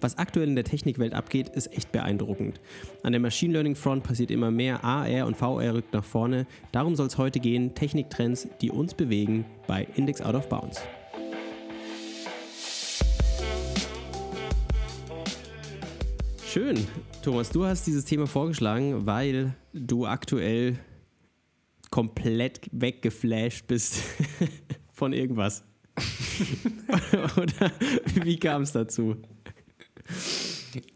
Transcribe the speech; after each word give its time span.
Was 0.00 0.18
aktuell 0.18 0.48
in 0.48 0.54
der 0.54 0.64
Technikwelt 0.64 1.14
abgeht, 1.14 1.48
ist 1.48 1.72
echt 1.72 1.90
beeindruckend. 1.90 2.60
An 3.02 3.12
der 3.12 3.20
Machine 3.20 3.54
Learning 3.54 3.74
Front 3.74 4.04
passiert 4.04 4.30
immer 4.30 4.50
mehr, 4.50 4.84
AR 4.84 5.26
und 5.26 5.36
VR 5.36 5.74
rückt 5.74 5.92
nach 5.92 6.04
vorne. 6.04 6.46
Darum 6.70 6.94
soll 6.94 7.06
es 7.06 7.18
heute 7.18 7.40
gehen, 7.40 7.74
Techniktrends, 7.74 8.46
die 8.60 8.70
uns 8.70 8.94
bewegen 8.94 9.44
bei 9.66 9.86
Index 9.96 10.20
Out 10.20 10.34
of 10.34 10.48
Bounds. 10.48 10.80
Schön. 16.46 16.86
Thomas, 17.22 17.50
du 17.50 17.64
hast 17.64 17.86
dieses 17.86 18.04
Thema 18.04 18.26
vorgeschlagen, 18.26 19.06
weil 19.06 19.54
du 19.74 20.06
aktuell 20.06 20.78
komplett 21.90 22.60
weggeflasht 22.72 23.66
bist 23.66 24.02
von 24.92 25.12
irgendwas. 25.12 25.64
Oder 27.36 27.72
wie 28.22 28.36
kam 28.36 28.62
es 28.62 28.72
dazu? 28.72 29.16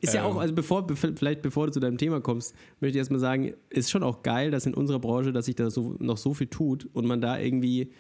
Ist 0.01 0.15
ja 0.15 0.25
auch, 0.25 0.35
ähm. 0.35 0.41
also 0.41 0.55
bevor, 0.55 0.87
vielleicht 0.95 1.43
bevor 1.43 1.67
du 1.67 1.73
zu 1.73 1.81
deinem 1.81 1.99
Thema 1.99 2.21
kommst, 2.21 2.55
möchte 2.81 2.97
ich 2.97 3.01
erstmal 3.01 3.21
sagen, 3.21 3.55
ist 3.71 3.91
schon 3.91 4.03
auch 4.03 4.23
geil, 4.23 4.51
dass 4.51 4.67
in 4.67 4.75
unserer 4.75 4.99
Branche, 4.99 5.33
dass 5.33 5.47
sich 5.47 5.57
da 5.57 5.71
so, 5.71 5.97
noch 5.99 6.19
so 6.19 6.35
viel 6.35 6.49
tut 6.49 6.89
und 6.93 7.07
man 7.07 7.21
da 7.21 7.39
irgendwie 7.39 7.93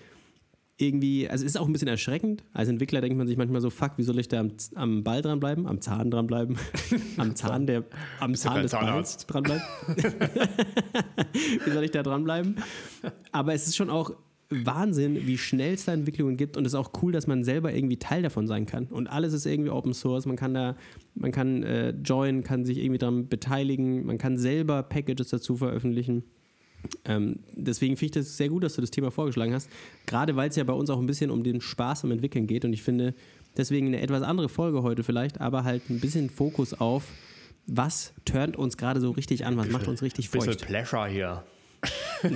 irgendwie, 0.80 1.28
also 1.28 1.44
es 1.44 1.52
ist 1.52 1.60
auch 1.60 1.66
ein 1.66 1.72
bisschen 1.72 1.88
erschreckend. 1.88 2.42
Als 2.52 2.68
Entwickler 2.68 3.00
denkt 3.00 3.18
man 3.18 3.26
sich 3.26 3.36
manchmal 3.36 3.60
so, 3.60 3.70
fuck, 3.70 3.92
wie 3.98 4.02
soll 4.02 4.18
ich 4.18 4.28
da 4.28 4.40
am, 4.40 4.52
am 4.74 5.04
Ball 5.04 5.20
dranbleiben, 5.22 5.66
am 5.66 5.80
Zahn 5.80 6.10
dranbleiben, 6.10 6.56
am 7.18 7.36
Zahn 7.36 7.66
der, 7.66 7.84
am 8.18 8.34
Zahn 8.34 8.62
des 8.62 8.72
Balls 8.72 9.26
dranbleiben. 9.26 9.62
wie 11.64 11.70
soll 11.70 11.84
ich 11.84 11.90
da 11.90 12.02
dranbleiben? 12.02 12.56
Aber 13.30 13.52
es 13.52 13.66
ist 13.66 13.76
schon 13.76 13.90
auch 13.90 14.12
Wahnsinn, 14.50 15.26
wie 15.26 15.38
schnell 15.38 15.74
es 15.74 15.84
da 15.84 15.92
Entwicklungen 15.92 16.36
gibt 16.36 16.56
und 16.56 16.66
es 16.66 16.72
ist 16.72 16.78
auch 16.78 16.90
cool, 17.02 17.12
dass 17.12 17.28
man 17.28 17.44
selber 17.44 17.72
irgendwie 17.72 17.98
Teil 17.98 18.22
davon 18.22 18.48
sein 18.48 18.66
kann. 18.66 18.86
Und 18.86 19.06
alles 19.06 19.32
ist 19.32 19.46
irgendwie 19.46 19.70
Open 19.70 19.94
Source, 19.94 20.26
man 20.26 20.36
kann 20.36 20.54
da, 20.54 20.76
man 21.14 21.30
kann 21.30 21.62
äh, 21.62 21.90
join, 22.04 22.42
kann 22.42 22.64
sich 22.64 22.78
irgendwie 22.78 22.98
daran 22.98 23.28
beteiligen, 23.28 24.04
man 24.04 24.18
kann 24.18 24.36
selber 24.36 24.82
Packages 24.82 25.28
dazu 25.28 25.56
veröffentlichen. 25.56 26.24
Ähm, 27.04 27.40
deswegen 27.52 27.96
finde 27.96 28.06
ich 28.06 28.24
das 28.24 28.36
sehr 28.36 28.48
gut, 28.48 28.64
dass 28.64 28.74
du 28.74 28.80
das 28.80 28.90
Thema 28.90 29.10
vorgeschlagen 29.10 29.54
hast. 29.54 29.70
Gerade 30.06 30.34
weil 30.34 30.48
es 30.48 30.56
ja 30.56 30.64
bei 30.64 30.72
uns 30.72 30.90
auch 30.90 30.98
ein 30.98 31.06
bisschen 31.06 31.30
um 31.30 31.44
den 31.44 31.60
Spaß 31.60 32.04
am 32.04 32.10
Entwickeln 32.10 32.46
geht. 32.46 32.64
Und 32.64 32.72
ich 32.72 32.82
finde, 32.82 33.14
deswegen 33.56 33.88
eine 33.88 34.00
etwas 34.00 34.22
andere 34.22 34.48
Folge 34.48 34.82
heute 34.82 35.04
vielleicht, 35.04 35.40
aber 35.40 35.64
halt 35.64 35.88
ein 35.90 36.00
bisschen 36.00 36.30
Fokus 36.30 36.74
auf, 36.74 37.04
was 37.66 38.14
turnt 38.24 38.56
uns 38.56 38.76
gerade 38.76 39.00
so 39.00 39.10
richtig 39.10 39.44
an, 39.44 39.56
was 39.56 39.68
macht 39.68 39.86
uns 39.86 40.02
richtig 40.02 40.28
feucht. 40.28 40.46
Bisschen 40.46 40.66
Pleasure 40.66 41.08
hier. 41.08 41.44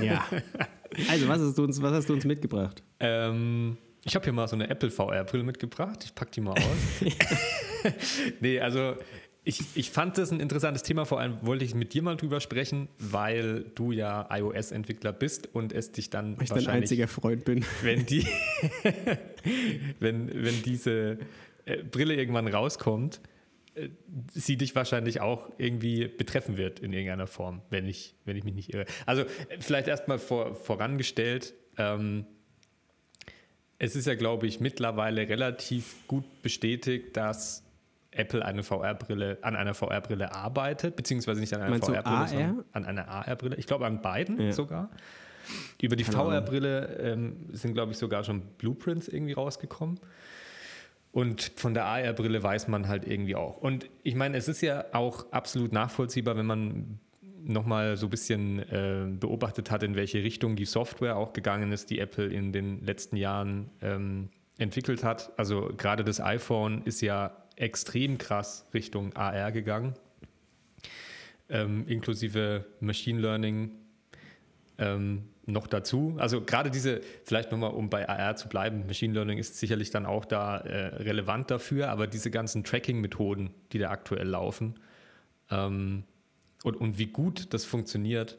Ja. 0.00 0.24
Also, 1.08 1.28
was 1.28 1.40
hast 1.40 1.58
du 1.58 1.64
uns, 1.64 1.80
was 1.82 1.92
hast 1.92 2.08
du 2.08 2.14
uns 2.14 2.24
mitgebracht? 2.24 2.82
Ähm, 3.00 3.76
ich 4.04 4.14
habe 4.14 4.24
hier 4.24 4.32
mal 4.32 4.46
so 4.48 4.56
eine 4.56 4.68
Apple 4.68 4.90
VR-Brille 4.90 5.44
mitgebracht. 5.44 6.04
Ich 6.04 6.14
packe 6.14 6.30
die 6.32 6.40
mal 6.40 6.52
aus. 6.52 7.12
nee, 8.40 8.60
also 8.60 8.96
ich, 9.44 9.60
ich 9.74 9.90
fand 9.90 10.16
das 10.16 10.30
ein 10.30 10.40
interessantes 10.40 10.82
Thema, 10.82 11.04
vor 11.04 11.20
allem 11.20 11.36
wollte 11.46 11.64
ich 11.64 11.74
mit 11.74 11.92
dir 11.92 12.02
mal 12.02 12.16
drüber 12.16 12.40
sprechen, 12.40 12.88
weil 12.98 13.64
du 13.74 13.92
ja 13.92 14.26
iOS-Entwickler 14.30 15.12
bist 15.12 15.54
und 15.54 15.72
es 15.72 15.92
dich 15.92 16.08
dann 16.08 16.36
weil 16.38 16.44
ich 16.44 16.50
dein 16.50 16.66
einziger 16.66 17.08
Freund 17.08 17.44
bin. 17.44 17.64
Wenn 17.82 18.06
die, 18.06 18.26
wenn, 20.00 20.28
wenn 20.44 20.62
diese 20.62 21.18
äh, 21.66 21.82
Brille 21.82 22.14
irgendwann 22.14 22.48
rauskommt, 22.48 23.20
sie 24.32 24.56
dich 24.56 24.74
wahrscheinlich 24.74 25.20
auch 25.20 25.50
irgendwie 25.58 26.06
betreffen 26.06 26.56
wird 26.56 26.80
in 26.80 26.92
irgendeiner 26.92 27.26
Form, 27.26 27.62
wenn 27.70 27.86
ich, 27.86 28.14
wenn 28.24 28.36
ich 28.36 28.44
mich 28.44 28.54
nicht 28.54 28.72
irre. 28.72 28.86
Also 29.06 29.22
äh, 29.22 29.26
vielleicht 29.60 29.88
erstmal 29.88 30.18
vor, 30.18 30.54
vorangestellt, 30.54 31.54
ähm, 31.76 32.26
es 33.78 33.96
ist 33.96 34.06
ja, 34.06 34.14
glaube 34.14 34.46
ich, 34.46 34.60
mittlerweile 34.60 35.28
relativ 35.28 36.06
gut 36.06 36.24
bestätigt, 36.42 37.16
dass 37.16 37.64
Apple 38.12 38.44
eine 38.44 38.62
VR-Brille, 38.62 39.38
an 39.42 39.56
einer 39.56 39.74
VR-Brille 39.74 40.32
arbeitet, 40.32 40.94
beziehungsweise 40.94 41.40
nicht 41.40 41.52
an 41.52 41.62
einer 41.62 41.78
VR-Brille, 41.78 42.28
sondern 42.28 42.64
an 42.72 42.84
einer 42.84 43.08
AR-Brille. 43.08 43.56
Ich 43.56 43.66
glaube 43.66 43.86
an 43.86 44.00
beiden 44.00 44.40
ja. 44.40 44.52
sogar. 44.52 44.90
Über 45.82 45.96
die 45.96 46.04
VR-Brille 46.04 46.96
ähm, 47.00 47.48
sind, 47.52 47.74
glaube 47.74 47.92
ich, 47.92 47.98
sogar 47.98 48.24
schon 48.24 48.42
Blueprints 48.56 49.08
irgendwie 49.08 49.32
rausgekommen. 49.32 49.98
Und 51.14 51.52
von 51.54 51.74
der 51.74 51.84
AR-Brille 51.84 52.42
weiß 52.42 52.66
man 52.66 52.88
halt 52.88 53.06
irgendwie 53.06 53.36
auch. 53.36 53.58
Und 53.58 53.88
ich 54.02 54.16
meine, 54.16 54.36
es 54.36 54.48
ist 54.48 54.62
ja 54.62 54.84
auch 54.92 55.30
absolut 55.30 55.70
nachvollziehbar, 55.70 56.36
wenn 56.36 56.44
man 56.44 56.98
nochmal 57.40 57.96
so 57.96 58.08
ein 58.08 58.10
bisschen 58.10 58.58
äh, 58.58 59.06
beobachtet 59.08 59.70
hat, 59.70 59.84
in 59.84 59.94
welche 59.94 60.24
Richtung 60.24 60.56
die 60.56 60.64
Software 60.64 61.16
auch 61.16 61.32
gegangen 61.32 61.70
ist, 61.70 61.90
die 61.90 62.00
Apple 62.00 62.26
in 62.26 62.52
den 62.52 62.84
letzten 62.84 63.16
Jahren 63.16 63.70
ähm, 63.80 64.28
entwickelt 64.58 65.04
hat. 65.04 65.32
Also 65.38 65.70
gerade 65.76 66.02
das 66.02 66.20
iPhone 66.20 66.82
ist 66.84 67.00
ja 67.00 67.44
extrem 67.54 68.18
krass 68.18 68.66
Richtung 68.74 69.14
AR 69.14 69.52
gegangen, 69.52 69.94
ähm, 71.48 71.86
inklusive 71.86 72.66
Machine 72.80 73.20
Learning 73.20 73.70
ähm, 74.78 75.28
noch 75.46 75.66
dazu. 75.66 76.14
Also 76.18 76.40
gerade 76.40 76.70
diese, 76.70 77.00
vielleicht 77.24 77.52
nochmal, 77.52 77.70
um 77.70 77.90
bei 77.90 78.08
AR 78.08 78.36
zu 78.36 78.48
bleiben, 78.48 78.86
Machine 78.86 79.14
Learning 79.14 79.38
ist 79.38 79.58
sicherlich 79.58 79.90
dann 79.90 80.06
auch 80.06 80.24
da 80.24 80.58
äh, 80.58 81.02
relevant 81.02 81.50
dafür, 81.50 81.90
aber 81.90 82.06
diese 82.06 82.30
ganzen 82.30 82.64
Tracking-Methoden, 82.64 83.50
die 83.72 83.78
da 83.78 83.90
aktuell 83.90 84.28
laufen 84.28 84.78
ähm, 85.50 86.04
und, 86.62 86.76
und 86.76 86.98
wie 86.98 87.06
gut 87.06 87.52
das 87.52 87.64
funktioniert, 87.64 88.38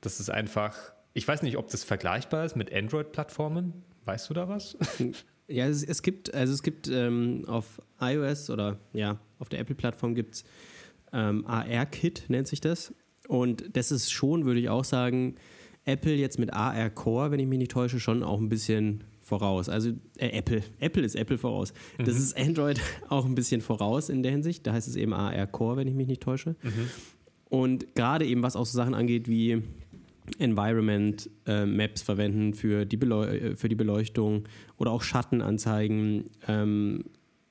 das 0.00 0.20
ist 0.20 0.30
einfach, 0.30 0.76
ich 1.12 1.26
weiß 1.26 1.42
nicht, 1.42 1.56
ob 1.56 1.68
das 1.70 1.82
vergleichbar 1.84 2.44
ist 2.44 2.56
mit 2.56 2.72
Android-Plattformen. 2.72 3.84
Weißt 4.04 4.30
du 4.30 4.34
da 4.34 4.48
was? 4.48 4.76
Ja, 5.50 5.66
es, 5.66 5.82
es 5.82 6.02
gibt, 6.02 6.34
also 6.34 6.52
es 6.52 6.62
gibt 6.62 6.88
ähm, 6.88 7.44
auf 7.46 7.80
iOS 7.98 8.50
oder 8.50 8.78
ja, 8.92 9.18
auf 9.38 9.48
der 9.48 9.60
Apple-Plattform 9.60 10.14
gibt 10.14 10.34
es 10.34 10.44
ähm, 11.10 11.46
AR-Kit, 11.46 12.24
nennt 12.28 12.46
sich 12.46 12.60
das. 12.60 12.92
Und 13.28 13.74
das 13.74 13.90
ist 13.90 14.12
schon, 14.12 14.44
würde 14.44 14.60
ich 14.60 14.68
auch 14.68 14.84
sagen, 14.84 15.36
Apple 15.88 16.14
jetzt 16.14 16.38
mit 16.38 16.52
AR 16.52 16.90
Core, 16.90 17.30
wenn 17.30 17.40
ich 17.40 17.46
mich 17.46 17.58
nicht 17.58 17.70
täusche, 17.70 17.98
schon 17.98 18.22
auch 18.22 18.40
ein 18.40 18.48
bisschen 18.48 19.04
voraus. 19.22 19.68
Also 19.68 19.90
äh, 20.16 20.28
Apple, 20.28 20.62
Apple 20.80 21.02
ist 21.02 21.14
Apple 21.14 21.38
voraus. 21.38 21.72
Mhm. 21.98 22.04
Das 22.04 22.16
ist 22.16 22.36
Android 22.36 22.80
auch 23.08 23.24
ein 23.24 23.34
bisschen 23.34 23.60
voraus 23.60 24.08
in 24.08 24.22
der 24.22 24.32
Hinsicht. 24.32 24.66
Da 24.66 24.72
heißt 24.72 24.88
es 24.88 24.96
eben 24.96 25.12
AR 25.12 25.46
Core, 25.46 25.76
wenn 25.76 25.88
ich 25.88 25.94
mich 25.94 26.06
nicht 26.06 26.22
täusche. 26.22 26.56
Mhm. 26.62 26.88
Und 27.48 27.94
gerade 27.94 28.26
eben 28.26 28.42
was 28.42 28.56
auch 28.56 28.66
so 28.66 28.76
Sachen 28.76 28.94
angeht 28.94 29.28
wie 29.28 29.62
Environment 30.38 31.30
äh, 31.46 31.64
Maps 31.64 32.02
verwenden 32.02 32.52
für 32.52 32.84
die, 32.84 32.96
äh, 32.96 33.56
für 33.56 33.68
die 33.70 33.74
Beleuchtung 33.74 34.44
oder 34.76 34.90
auch 34.90 35.02
Schattenanzeigen. 35.02 36.24
Ähm, 36.46 37.04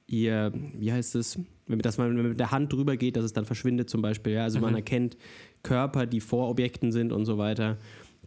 ihr, 0.05 0.53
wie 0.77 0.91
heißt 0.91 1.15
es? 1.15 1.39
Wenn, 1.65 1.79
dass 1.79 1.97
man 1.97 2.15
mit 2.15 2.39
der 2.39 2.51
Hand 2.51 2.71
drüber 2.71 2.95
geht, 2.95 3.17
dass 3.17 3.25
es 3.25 3.33
dann 3.33 3.45
verschwindet 3.45 3.89
zum 3.89 4.01
Beispiel. 4.01 4.33
Ja? 4.33 4.43
Also 4.43 4.59
mhm. 4.59 4.65
man 4.65 4.75
erkennt 4.75 5.17
Körper, 5.63 6.05
die 6.05 6.21
vor 6.21 6.49
Objekten 6.49 6.91
sind 6.91 7.11
und 7.11 7.25
so 7.25 7.37
weiter. 7.37 7.77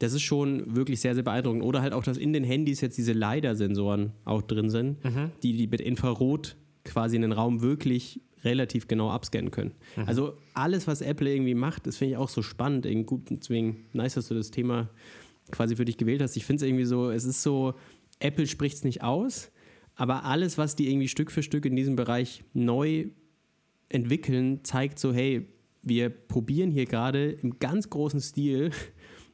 Das 0.00 0.12
ist 0.12 0.22
schon 0.22 0.75
wirklich 0.75 1.00
sehr, 1.00 1.15
sehr 1.15 1.22
beeindruckend. 1.22 1.62
Oder 1.62 1.81
halt 1.83 1.93
auch, 1.93 2.03
dass 2.03 2.19
in 2.19 2.33
den 2.33 2.43
Handys 2.43 2.81
jetzt 2.81 2.99
diese 2.99 3.12
LiDAR-Sensoren 3.12 4.12
auch 4.25 4.43
drin 4.43 4.69
sind, 4.69 5.05
mhm. 5.05 5.31
die, 5.43 5.56
die 5.56 5.69
mit 5.69 5.81
Infrarot 5.81 6.56
quasi 6.84 7.16
in 7.16 7.22
den 7.22 7.33
Raum 7.33 7.61
wirklich 7.61 8.21
relativ 8.43 8.88
genau 8.88 9.11
abscannen 9.11 9.50
können. 9.50 9.72
Mhm. 9.97 10.05
Also 10.06 10.33
alles, 10.55 10.87
was 10.87 11.03
Apple 11.03 11.33
irgendwie 11.33 11.55
macht, 11.55 11.87
das 11.87 11.99
finde 11.99 12.12
ich 12.12 12.16
auch 12.16 12.28
so 12.28 12.43
spannend. 12.43 12.87
Gut, 13.06 13.31
deswegen 13.31 13.84
nice, 13.93 14.15
dass 14.15 14.28
du 14.28 14.34
das 14.34 14.50
Thema 14.50 14.88
quasi 15.50 15.77
für 15.77 15.84
dich 15.84 15.99
gewählt 15.99 16.22
hast. 16.22 16.37
Ich 16.37 16.44
finde 16.44 16.65
es 16.65 16.69
irgendwie 16.69 16.87
so, 16.87 17.11
es 17.11 17.25
ist 17.25 17.43
so, 17.43 17.75
Apple 18.19 18.47
spricht 18.47 18.77
es 18.77 18.84
nicht 18.84 19.03
aus, 19.03 19.50
aber 19.97 20.25
alles, 20.25 20.56
was 20.59 20.77
die 20.77 20.91
irgendwie 20.91 21.09
Stück 21.09 21.31
für 21.31 21.43
Stück 21.43 21.67
in 21.67 21.77
diesem 21.77 21.97
Bereich 21.97 22.43
neu 22.55 23.06
entwickeln, 23.88 24.61
zeigt 24.65 24.99
so, 24.99 25.12
hey, 25.12 25.47
wir 25.82 26.11
probieren 26.11 26.71
hier 26.71 26.87
gerade 26.87 27.31
im 27.31 27.59
ganz 27.59 27.91
großen 27.91 28.21
Stil 28.21 28.71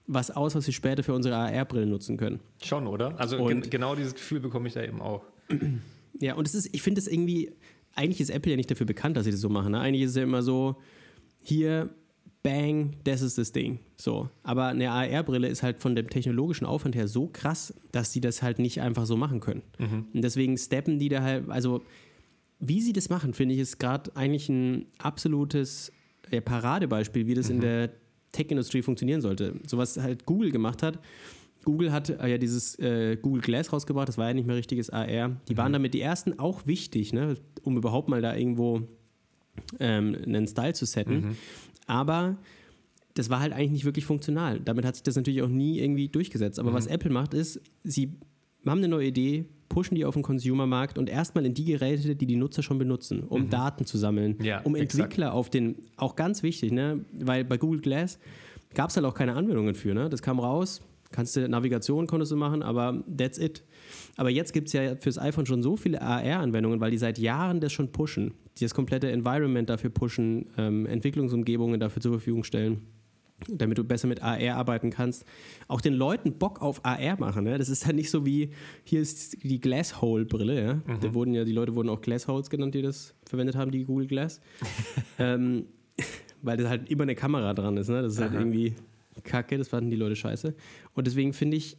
was 0.06 0.30
aus, 0.30 0.54
was 0.54 0.66
wir 0.66 0.74
später 0.74 1.02
für 1.02 1.14
unsere 1.14 1.36
AR-Brillen 1.36 1.90
nutzen 1.90 2.16
können. 2.16 2.40
Schon, 2.62 2.86
oder? 2.86 3.18
Also 3.18 3.44
gen 3.44 3.62
genau 3.62 3.94
dieses 3.94 4.14
Gefühl 4.14 4.40
bekomme 4.40 4.68
ich 4.68 4.74
da 4.74 4.82
eben 4.82 5.00
auch. 5.00 5.22
Ja, 6.20 6.34
und 6.34 6.46
es 6.46 6.54
ist, 6.54 6.74
ich 6.74 6.82
finde 6.82 7.00
es 7.00 7.08
irgendwie, 7.08 7.52
eigentlich 7.94 8.20
ist 8.20 8.30
Apple 8.30 8.52
ja 8.52 8.56
nicht 8.56 8.70
dafür 8.70 8.86
bekannt, 8.86 9.16
dass 9.16 9.24
sie 9.24 9.30
das 9.30 9.40
so 9.40 9.48
machen. 9.48 9.72
Ne? 9.72 9.80
Eigentlich 9.80 10.02
ist 10.02 10.10
es 10.10 10.16
ja 10.16 10.22
immer 10.22 10.42
so, 10.42 10.76
hier, 11.40 11.90
bang, 12.42 12.94
das 13.04 13.22
ist 13.22 13.38
das 13.38 13.52
Ding. 13.52 13.80
So. 13.96 14.28
Aber 14.42 14.66
eine 14.66 14.90
AR-Brille 14.90 15.48
ist 15.48 15.62
halt 15.62 15.80
von 15.80 15.94
dem 15.94 16.08
technologischen 16.08 16.64
Aufwand 16.64 16.94
her 16.94 17.08
so 17.08 17.28
krass, 17.28 17.74
dass 17.92 18.12
sie 18.12 18.20
das 18.20 18.42
halt 18.42 18.58
nicht 18.58 18.80
einfach 18.80 19.06
so 19.06 19.16
machen 19.16 19.40
können. 19.40 19.62
Mhm. 19.78 20.06
Und 20.14 20.22
deswegen 20.22 20.56
steppen 20.56 20.98
die 20.98 21.08
da 21.08 21.22
halt, 21.22 21.50
also 21.50 21.82
wie 22.58 22.80
sie 22.80 22.92
das 22.92 23.08
machen, 23.08 23.34
finde 23.34 23.54
ich, 23.54 23.60
ist 23.60 23.78
gerade 23.78 24.14
eigentlich 24.16 24.48
ein 24.48 24.86
absolutes 24.98 25.92
ja, 26.30 26.40
Paradebeispiel, 26.40 27.26
wie 27.26 27.34
das 27.34 27.48
mhm. 27.48 27.56
in 27.56 27.60
der 27.60 27.90
Tech-Industrie 28.36 28.82
funktionieren 28.82 29.20
sollte. 29.20 29.54
So 29.66 29.78
was 29.78 29.96
halt 29.96 30.26
Google 30.26 30.50
gemacht 30.50 30.82
hat. 30.82 30.98
Google 31.64 31.92
hat 31.92 32.10
äh, 32.10 32.28
ja 32.28 32.38
dieses 32.38 32.78
äh, 32.78 33.16
Google 33.16 33.42
Glass 33.42 33.72
rausgebracht, 33.72 34.08
das 34.08 34.18
war 34.18 34.28
ja 34.28 34.34
nicht 34.34 34.46
mehr 34.46 34.56
richtiges 34.56 34.90
AR. 34.90 35.06
Die 35.48 35.52
mhm. 35.52 35.56
waren 35.56 35.72
damit 35.72 35.94
die 35.94 36.00
ersten 36.00 36.38
auch 36.38 36.66
wichtig, 36.66 37.12
ne, 37.12 37.36
um 37.62 37.76
überhaupt 37.76 38.08
mal 38.08 38.22
da 38.22 38.36
irgendwo 38.36 38.82
ähm, 39.80 40.16
einen 40.24 40.46
Style 40.46 40.74
zu 40.74 40.86
setten. 40.86 41.14
Mhm. 41.14 41.36
Aber 41.86 42.36
das 43.14 43.30
war 43.30 43.40
halt 43.40 43.52
eigentlich 43.52 43.72
nicht 43.72 43.84
wirklich 43.84 44.04
funktional. 44.04 44.60
Damit 44.60 44.84
hat 44.84 44.94
sich 44.94 45.02
das 45.02 45.16
natürlich 45.16 45.42
auch 45.42 45.48
nie 45.48 45.80
irgendwie 45.80 46.08
durchgesetzt. 46.08 46.58
Aber 46.58 46.70
mhm. 46.70 46.74
was 46.74 46.86
Apple 46.86 47.10
macht, 47.10 47.34
ist, 47.34 47.60
sie 47.82 48.12
haben 48.70 48.78
eine 48.78 48.88
neue 48.88 49.06
Idee, 49.06 49.46
pushen 49.68 49.94
die 49.94 50.04
auf 50.04 50.14
den 50.14 50.22
Consumermarkt 50.22 50.98
und 50.98 51.10
erstmal 51.10 51.44
in 51.44 51.54
die 51.54 51.64
Geräte, 51.64 52.16
die 52.16 52.26
die 52.26 52.36
Nutzer 52.36 52.62
schon 52.62 52.78
benutzen, 52.78 53.22
um 53.22 53.42
mhm. 53.42 53.50
Daten 53.50 53.84
zu 53.84 53.98
sammeln, 53.98 54.36
ja, 54.42 54.60
um 54.62 54.74
Entwickler 54.74 55.26
exakt. 55.26 55.34
auf 55.34 55.50
den, 55.50 55.76
auch 55.96 56.16
ganz 56.16 56.42
wichtig, 56.42 56.72
ne? 56.72 57.04
weil 57.18 57.44
bei 57.44 57.56
Google 57.56 57.80
Glass 57.80 58.18
gab 58.74 58.90
es 58.90 58.96
halt 58.96 59.06
auch 59.06 59.14
keine 59.14 59.34
Anwendungen 59.34 59.74
für. 59.74 59.94
Ne? 59.94 60.08
Das 60.08 60.22
kam 60.22 60.38
raus, 60.38 60.82
kannst 61.10 61.36
du 61.36 61.48
Navigation 61.48 62.06
konntest 62.06 62.32
du 62.32 62.36
machen, 62.36 62.62
aber 62.62 63.02
that's 63.16 63.38
it. 63.38 63.64
Aber 64.16 64.30
jetzt 64.30 64.52
gibt 64.52 64.68
es 64.68 64.72
ja 64.72 64.96
fürs 64.96 65.18
iPhone 65.18 65.46
schon 65.46 65.62
so 65.62 65.76
viele 65.76 66.00
AR-Anwendungen, 66.00 66.80
weil 66.80 66.90
die 66.90 66.98
seit 66.98 67.18
Jahren 67.18 67.60
das 67.60 67.72
schon 67.72 67.92
pushen, 67.92 68.34
die 68.58 68.64
das 68.64 68.74
komplette 68.74 69.10
Environment 69.10 69.68
dafür 69.68 69.90
pushen, 69.90 70.46
ähm, 70.58 70.86
Entwicklungsumgebungen 70.86 71.80
dafür 71.80 72.02
zur 72.02 72.12
Verfügung 72.12 72.44
stellen 72.44 72.82
damit 73.48 73.78
du 73.78 73.84
besser 73.84 74.08
mit 74.08 74.22
AR 74.22 74.56
arbeiten 74.56 74.90
kannst, 74.90 75.24
auch 75.68 75.80
den 75.80 75.94
Leuten 75.94 76.38
Bock 76.38 76.62
auf 76.62 76.84
AR 76.84 77.18
machen. 77.18 77.44
Ne? 77.44 77.58
Das 77.58 77.68
ist 77.68 77.86
ja 77.86 77.92
nicht 77.92 78.10
so 78.10 78.24
wie, 78.24 78.50
hier 78.82 79.00
ist 79.00 79.42
die 79.42 79.60
Glasshole-Brille. 79.60 80.64
Ja? 80.64 80.74
Mhm. 80.74 81.00
Da 81.00 81.14
wurden 81.14 81.34
ja, 81.34 81.44
die 81.44 81.52
Leute 81.52 81.74
wurden 81.74 81.88
auch 81.88 82.00
Glassholes 82.00 82.50
genannt, 82.50 82.74
die 82.74 82.82
das 82.82 83.14
verwendet 83.26 83.56
haben, 83.56 83.70
die 83.70 83.84
Google 83.84 84.06
Glass. 84.06 84.40
ähm, 85.18 85.66
weil 86.42 86.56
da 86.56 86.68
halt 86.68 86.90
immer 86.90 87.02
eine 87.02 87.14
Kamera 87.14 87.52
dran 87.54 87.76
ist. 87.76 87.88
Ne? 87.88 88.02
Das 88.02 88.14
ist 88.14 88.20
halt 88.20 88.30
Aha. 88.30 88.38
halt 88.38 88.46
irgendwie 88.46 88.74
kacke, 89.24 89.58
das 89.58 89.68
fanden 89.68 89.90
die 89.90 89.96
Leute 89.96 90.16
scheiße. 90.16 90.54
Und 90.94 91.06
deswegen 91.06 91.32
finde 91.32 91.56
ich 91.56 91.76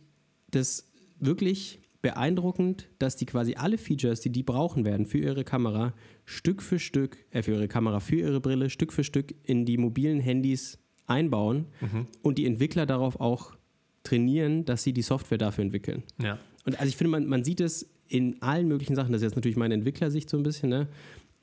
das 0.51 0.91
wirklich 1.19 1.79
beeindruckend, 2.01 2.89
dass 2.99 3.15
die 3.15 3.25
quasi 3.25 3.55
alle 3.55 3.77
Features, 3.77 4.21
die 4.21 4.31
die 4.31 4.43
brauchen 4.43 4.85
werden 4.85 5.05
für 5.05 5.17
ihre 5.17 5.43
Kamera, 5.43 5.93
Stück 6.25 6.61
für 6.61 6.79
Stück, 6.79 7.17
äh, 7.31 7.41
für 7.41 7.53
ihre 7.53 7.67
Kamera, 7.67 7.99
für 7.99 8.15
ihre 8.15 8.39
Brille, 8.39 8.69
Stück 8.69 8.93
für 8.93 9.03
Stück 9.03 9.33
in 9.43 9.65
die 9.65 9.77
mobilen 9.77 10.19
Handys 10.19 10.79
einbauen 11.07 11.65
mhm. 11.81 12.07
und 12.21 12.37
die 12.37 12.45
Entwickler 12.45 12.85
darauf 12.85 13.19
auch 13.19 13.55
trainieren, 14.03 14.65
dass 14.65 14.83
sie 14.83 14.93
die 14.93 15.01
Software 15.01 15.37
dafür 15.37 15.63
entwickeln. 15.63 16.03
Ja. 16.21 16.37
Und 16.65 16.79
also 16.79 16.89
ich 16.89 16.97
finde, 16.97 17.11
man, 17.11 17.25
man 17.25 17.43
sieht 17.43 17.61
es 17.61 17.89
in 18.07 18.41
allen 18.41 18.67
möglichen 18.67 18.95
Sachen. 18.95 19.11
Das 19.11 19.21
ist 19.21 19.27
jetzt 19.27 19.35
natürlich 19.35 19.57
meine 19.57 19.73
Entwicklersicht 19.73 20.29
so 20.29 20.37
ein 20.37 20.43
bisschen, 20.43 20.69
ne? 20.69 20.87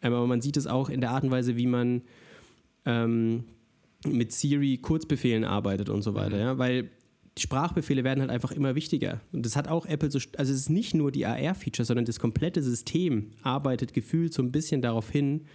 aber 0.01 0.27
man 0.27 0.41
sieht 0.41 0.57
es 0.57 0.67
auch 0.67 0.89
in 0.89 1.01
der 1.01 1.11
Art 1.11 1.25
und 1.25 1.31
Weise, 1.31 1.57
wie 1.57 1.67
man 1.67 2.03
ähm, 2.85 3.45
mit 4.07 4.33
Siri 4.33 4.79
Kurzbefehlen 4.79 5.45
arbeitet 5.45 5.89
und 5.89 6.03
so 6.03 6.15
weiter, 6.15 6.37
mhm. 6.37 6.43
ja, 6.43 6.59
weil 6.59 6.91
die 7.37 7.43
Sprachbefehle 7.43 8.05
werden 8.05 8.21
halt 8.21 8.31
einfach 8.31 8.53
immer 8.53 8.75
wichtiger. 8.75 9.21
Und 9.33 9.45
das 9.45 9.57
hat 9.57 9.67
auch 9.67 9.87
Apple 9.87 10.11
so, 10.11 10.21
also 10.37 10.53
es 10.53 10.61
ist 10.61 10.71
nicht 10.71 10.95
nur 10.95 11.11
die 11.11 11.27
AR-Feature, 11.27 11.85
sondern 11.85 12.05
das 12.05 12.21
komplette 12.21 12.63
System 12.63 13.33
arbeitet 13.43 13.93
gefühlt 13.93 14.33
so 14.33 14.43
ein 14.43 14.53
bisschen 14.53 14.83
darauf 14.83 15.11
hin, 15.11 15.47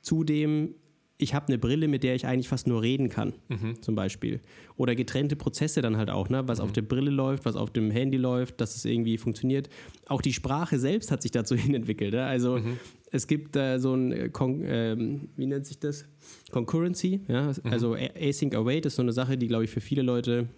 zu 0.00 0.24
dem 0.24 0.74
ich 1.18 1.34
habe 1.34 1.48
eine 1.48 1.58
Brille, 1.58 1.88
mit 1.88 2.02
der 2.02 2.14
ich 2.14 2.26
eigentlich 2.26 2.48
fast 2.48 2.66
nur 2.66 2.82
reden 2.82 3.08
kann, 3.08 3.34
mhm. 3.48 3.80
zum 3.80 3.94
Beispiel. 3.94 4.40
Oder 4.76 4.94
getrennte 4.94 5.36
Prozesse 5.36 5.80
dann 5.80 5.96
halt 5.96 6.10
auch, 6.10 6.28
ne? 6.28 6.46
was 6.48 6.58
mhm. 6.58 6.64
auf 6.64 6.72
der 6.72 6.82
Brille 6.82 7.10
läuft, 7.10 7.44
was 7.44 7.56
auf 7.56 7.70
dem 7.70 7.90
Handy 7.90 8.16
läuft, 8.16 8.60
dass 8.60 8.76
es 8.76 8.84
irgendwie 8.84 9.18
funktioniert. 9.18 9.68
Auch 10.06 10.20
die 10.20 10.32
Sprache 10.32 10.78
selbst 10.78 11.10
hat 11.10 11.22
sich 11.22 11.30
dazu 11.30 11.54
hin 11.56 11.74
entwickelt. 11.74 12.12
Ne? 12.12 12.24
Also 12.24 12.58
mhm. 12.58 12.78
es 13.10 13.26
gibt 13.26 13.56
äh, 13.56 13.78
so 13.78 13.94
ein, 13.94 14.12
äh, 14.12 14.30
ähm, 14.64 15.28
wie 15.36 15.46
nennt 15.46 15.66
sich 15.66 15.78
das? 15.78 16.06
Concurrency, 16.50 17.20
ja? 17.28 17.52
Mhm. 17.52 17.70
also 17.70 17.94
Async 17.96 18.54
Await 18.54 18.86
ist 18.86 18.96
so 18.96 19.02
eine 19.02 19.12
Sache, 19.12 19.38
die, 19.38 19.48
glaube 19.48 19.64
ich, 19.64 19.70
für 19.70 19.80
viele 19.80 20.02
Leute 20.02 20.48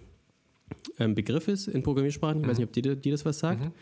ähm, 0.99 1.15
Begriff 1.15 1.49
ist 1.49 1.69
in 1.69 1.83
Programmiersprachen. 1.83 2.41
Ich 2.41 2.49
weiß 2.49 2.57
mhm. 2.57 2.63
nicht, 2.63 2.69
ob 2.69 2.73
dir, 2.73 2.97
dir 2.97 3.13
das 3.13 3.25
was 3.25 3.39
sagt. 3.39 3.65
Mhm. 3.65 3.73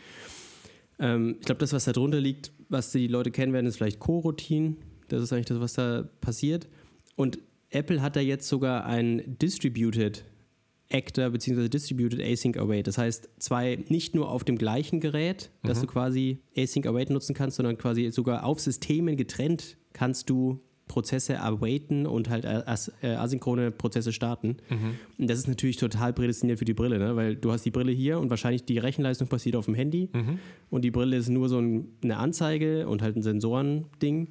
Ähm, 0.99 1.35
ich 1.39 1.45
glaube, 1.45 1.59
das, 1.59 1.73
was 1.73 1.85
da 1.85 1.91
drunter 1.91 2.19
liegt, 2.19 2.51
was 2.69 2.91
die 2.91 3.07
Leute 3.07 3.31
kennen 3.31 3.53
werden, 3.53 3.67
ist 3.67 3.77
vielleicht 3.77 3.99
Coroutine 3.99 4.75
das 5.13 5.23
ist 5.23 5.33
eigentlich 5.33 5.45
das, 5.45 5.59
was 5.59 5.73
da 5.73 6.09
passiert. 6.21 6.67
Und 7.15 7.39
Apple 7.69 8.01
hat 8.01 8.15
da 8.15 8.19
jetzt 8.19 8.47
sogar 8.47 8.85
ein 8.85 9.37
Distributed 9.41 10.23
Actor 10.91 11.29
bzw. 11.31 11.69
Distributed 11.69 12.19
Async 12.19 12.57
Await. 12.57 12.87
Das 12.87 12.97
heißt, 12.97 13.29
zwei 13.39 13.83
nicht 13.89 14.15
nur 14.15 14.29
auf 14.29 14.43
dem 14.43 14.57
gleichen 14.57 14.99
Gerät, 14.99 15.49
mhm. 15.61 15.67
dass 15.67 15.81
du 15.81 15.87
quasi 15.87 16.39
Async 16.55 16.85
Await 16.85 17.09
nutzen 17.09 17.33
kannst, 17.33 17.57
sondern 17.57 17.77
quasi 17.77 18.11
sogar 18.11 18.43
auf 18.43 18.59
Systemen 18.59 19.17
getrennt 19.17 19.77
kannst 19.93 20.29
du 20.29 20.59
Prozesse 20.87 21.39
awaiten 21.39 22.05
und 22.05 22.29
halt 22.29 22.45
as 22.45 22.91
äh, 23.01 23.15
asynchrone 23.15 23.71
Prozesse 23.71 24.11
starten. 24.11 24.57
Mhm. 24.69 24.95
Und 25.17 25.29
das 25.29 25.39
ist 25.39 25.47
natürlich 25.47 25.77
total 25.77 26.13
prädestiniert 26.13 26.59
für 26.59 26.65
die 26.65 26.73
Brille, 26.73 26.99
ne? 26.99 27.15
weil 27.15 27.35
du 27.35 27.51
hast 27.51 27.63
die 27.63 27.71
Brille 27.71 27.91
hier 27.91 28.19
und 28.19 28.29
wahrscheinlich 28.29 28.65
die 28.65 28.77
Rechenleistung 28.77 29.27
passiert 29.27 29.55
auf 29.55 29.65
dem 29.65 29.75
Handy 29.75 30.09
mhm. 30.13 30.39
und 30.69 30.83
die 30.83 30.91
Brille 30.91 31.15
ist 31.15 31.29
nur 31.29 31.47
so 31.47 31.57
ein, 31.57 31.87
eine 32.03 32.17
Anzeige 32.17 32.87
und 32.87 33.01
halt 33.01 33.15
ein 33.15 33.23
Sensorending. 33.23 34.27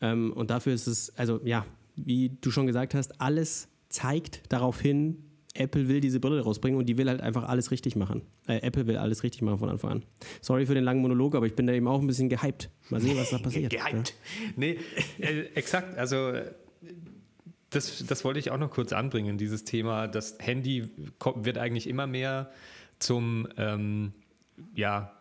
Ähm, 0.00 0.32
und 0.32 0.50
dafür 0.50 0.74
ist 0.74 0.86
es, 0.86 1.16
also 1.16 1.40
ja, 1.44 1.66
wie 1.96 2.30
du 2.40 2.50
schon 2.50 2.66
gesagt 2.66 2.94
hast, 2.94 3.20
alles 3.20 3.68
zeigt 3.88 4.52
darauf 4.52 4.80
hin, 4.80 5.22
Apple 5.54 5.88
will 5.88 6.00
diese 6.00 6.20
Brille 6.20 6.42
rausbringen 6.42 6.78
und 6.78 6.86
die 6.86 6.98
will 6.98 7.08
halt 7.08 7.20
einfach 7.22 7.44
alles 7.48 7.70
richtig 7.70 7.96
machen. 7.96 8.22
Äh, 8.46 8.58
Apple 8.58 8.86
will 8.86 8.96
alles 8.98 9.22
richtig 9.22 9.42
machen 9.42 9.58
von 9.58 9.70
Anfang 9.70 9.90
an. 9.90 10.04
Sorry 10.42 10.66
für 10.66 10.74
den 10.74 10.84
langen 10.84 11.00
Monolog, 11.00 11.34
aber 11.34 11.46
ich 11.46 11.54
bin 11.54 11.66
da 11.66 11.72
eben 11.72 11.88
auch 11.88 12.00
ein 12.00 12.06
bisschen 12.06 12.28
gehypt. 12.28 12.70
Mal 12.90 13.00
sehen, 13.00 13.16
was 13.16 13.30
da 13.30 13.38
passiert. 13.38 13.72
gehypt. 13.72 14.10
Ja. 14.10 14.52
Nee, 14.56 14.78
äh, 15.18 15.44
exakt. 15.54 15.96
Also 15.96 16.32
das, 17.70 18.04
das 18.06 18.24
wollte 18.24 18.38
ich 18.38 18.50
auch 18.50 18.58
noch 18.58 18.70
kurz 18.70 18.92
anbringen, 18.92 19.38
dieses 19.38 19.64
Thema. 19.64 20.08
Das 20.08 20.36
Handy 20.38 20.88
wird 21.36 21.58
eigentlich 21.58 21.88
immer 21.88 22.06
mehr 22.06 22.50
zum 22.98 23.48
ähm, 23.56 24.12
ja, 24.74 25.12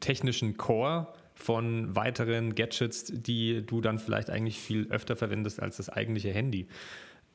technischen 0.00 0.56
Core 0.56 1.12
von 1.36 1.94
weiteren 1.94 2.54
Gadgets, 2.54 3.04
die 3.14 3.64
du 3.64 3.80
dann 3.80 3.98
vielleicht 3.98 4.30
eigentlich 4.30 4.58
viel 4.58 4.88
öfter 4.90 5.16
verwendest 5.16 5.62
als 5.62 5.76
das 5.76 5.88
eigentliche 5.88 6.30
Handy. 6.30 6.66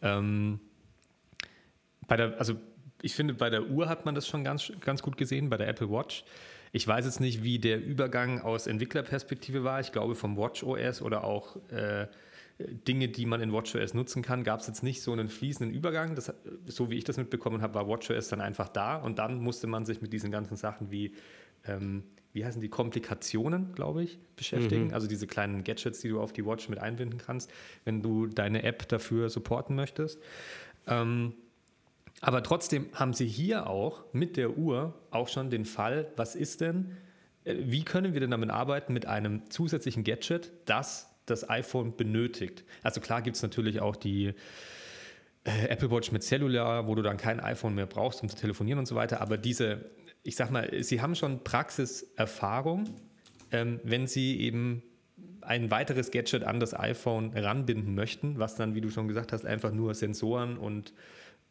Ähm, 0.02 0.60
bei 2.08 2.18
der, 2.18 2.38
also 2.40 2.56
ich 3.02 3.16
finde, 3.16 3.36
bei 3.36 3.50
der 3.50 3.70
Uhr 3.70 3.88
hat 3.88 4.06
man 4.06 4.16
das 4.16 4.28
schon 4.28 4.44
ganz, 4.44 4.72
ganz 4.82 5.02
gut 5.02 5.18
gesehen, 5.18 5.50
bei 5.50 5.58
der 5.58 5.68
Apple 5.68 5.90
Watch. 5.90 6.26
Ich 6.74 6.88
weiß 6.88 7.06
jetzt 7.06 7.20
nicht, 7.20 7.44
wie 7.44 7.60
der 7.60 7.84
Übergang 7.84 8.42
aus 8.42 8.68
Entwicklerperspektive 8.68 9.64
war. 9.64 9.80
Ich 9.80 9.92
glaube, 9.92 10.16
vom 10.16 10.36
Watch 10.38 10.64
OS 10.64 11.02
oder 11.02 11.24
auch 11.24 11.58
äh, 11.70 12.08
Dinge, 12.88 13.08
die 13.10 13.26
man 13.26 13.42
in 13.42 13.52
WatchOS 13.52 13.94
nutzen 13.94 14.22
kann, 14.22 14.44
gab 14.44 14.60
es 14.62 14.68
jetzt 14.68 14.84
nicht 14.84 15.02
so 15.02 15.12
einen 15.12 15.30
fließenden 15.30 15.76
Übergang. 15.76 16.16
Das, 16.16 16.34
so 16.66 16.90
wie 16.90 16.98
ich 16.98 17.04
das 17.04 17.18
mitbekommen 17.18 17.62
habe, 17.62 17.76
war 17.76 17.88
WatchOS 17.88 18.30
dann 18.30 18.42
einfach 18.42 18.70
da 18.70 18.96
und 18.96 19.20
dann 19.20 19.42
musste 19.42 19.68
man 19.68 19.86
sich 19.86 20.02
mit 20.02 20.14
diesen 20.14 20.32
ganzen 20.32 20.56
Sachen 20.56 20.92
wie 20.92 21.14
ähm, 21.66 22.04
wie 22.34 22.46
heißen 22.46 22.62
die, 22.62 22.70
Komplikationen, 22.70 23.74
glaube 23.74 24.04
ich, 24.04 24.20
beschäftigen. 24.36 24.88
Mhm. 24.88 24.94
Also 24.94 25.08
diese 25.08 25.28
kleinen 25.28 25.64
Gadgets, 25.64 26.02
die 26.02 26.10
du 26.10 26.22
auf 26.22 26.34
die 26.34 26.46
Watch 26.46 26.70
mit 26.70 26.80
einbinden 26.80 27.20
kannst, 27.20 27.52
wenn 27.86 28.02
du 28.02 28.28
deine 28.28 28.64
App 28.64 28.88
dafür 28.88 29.30
supporten 29.30 29.76
möchtest. 29.76 30.20
Ähm, 30.88 31.34
aber 32.22 32.44
trotzdem 32.44 32.88
haben 32.94 33.14
sie 33.14 33.28
hier 33.28 33.68
auch 33.68 34.04
mit 34.14 34.38
der 34.38 34.58
Uhr 34.58 34.94
auch 35.10 35.28
schon 35.28 35.50
den 35.50 35.66
Fall, 35.66 36.12
was 36.16 36.36
ist 36.36 36.62
denn, 36.62 36.96
äh, 37.44 37.56
wie 37.58 37.84
können 37.84 38.14
wir 38.14 38.20
denn 38.20 38.32
damit 38.32 38.50
arbeiten 38.50 38.94
mit 38.94 39.06
einem 39.08 39.50
zusätzlichen 39.50 40.04
Gadget, 40.04 40.52
das 40.66 41.08
das 41.26 41.50
iPhone 41.50 41.96
benötigt? 41.96 42.64
Also 42.84 43.02
klar 43.02 43.22
gibt 43.22 43.38
es 43.38 43.44
natürlich 43.44 43.80
auch 43.80 43.96
die 43.96 44.34
äh, 45.44 45.68
Apple 45.68 45.90
Watch 45.90 46.12
mit 46.12 46.24
Cellular, 46.24 46.88
wo 46.88 46.96
du 46.96 47.02
dann 47.02 47.18
kein 47.18 47.40
iPhone 47.40 47.76
mehr 47.76 47.88
brauchst, 47.88 48.22
um 48.22 48.30
zu 48.30 48.36
telefonieren 48.36 48.80
und 48.80 48.86
so 48.86 48.96
weiter. 48.96 49.22
Aber 49.22 49.38
diese 49.38 49.90
ich 50.24 50.36
sag 50.36 50.52
mal, 50.52 50.84
Sie 50.84 51.02
haben 51.02 51.16
schon 51.16 51.44
Praxiserfahrung, 51.44 52.90
ähm, 53.52 53.80
wenn 53.84 54.08
Sie 54.08 54.40
eben 54.40 54.84
ein 55.42 55.72
weiteres 55.72 56.12
Gadget 56.12 56.44
an 56.44 56.60
das 56.60 56.78
iPhone 56.78 57.36
ranbinden 57.36 57.96
möchten, 57.96 58.38
was 58.38 58.56
dann, 58.56 58.76
wie 58.76 58.82
du 58.82 58.90
schon 58.90 59.08
gesagt 59.08 59.34
hast, 59.34 59.46
einfach 59.46 59.72
nur 59.72 59.96
Sensoren 59.96 60.58
und 60.58 60.94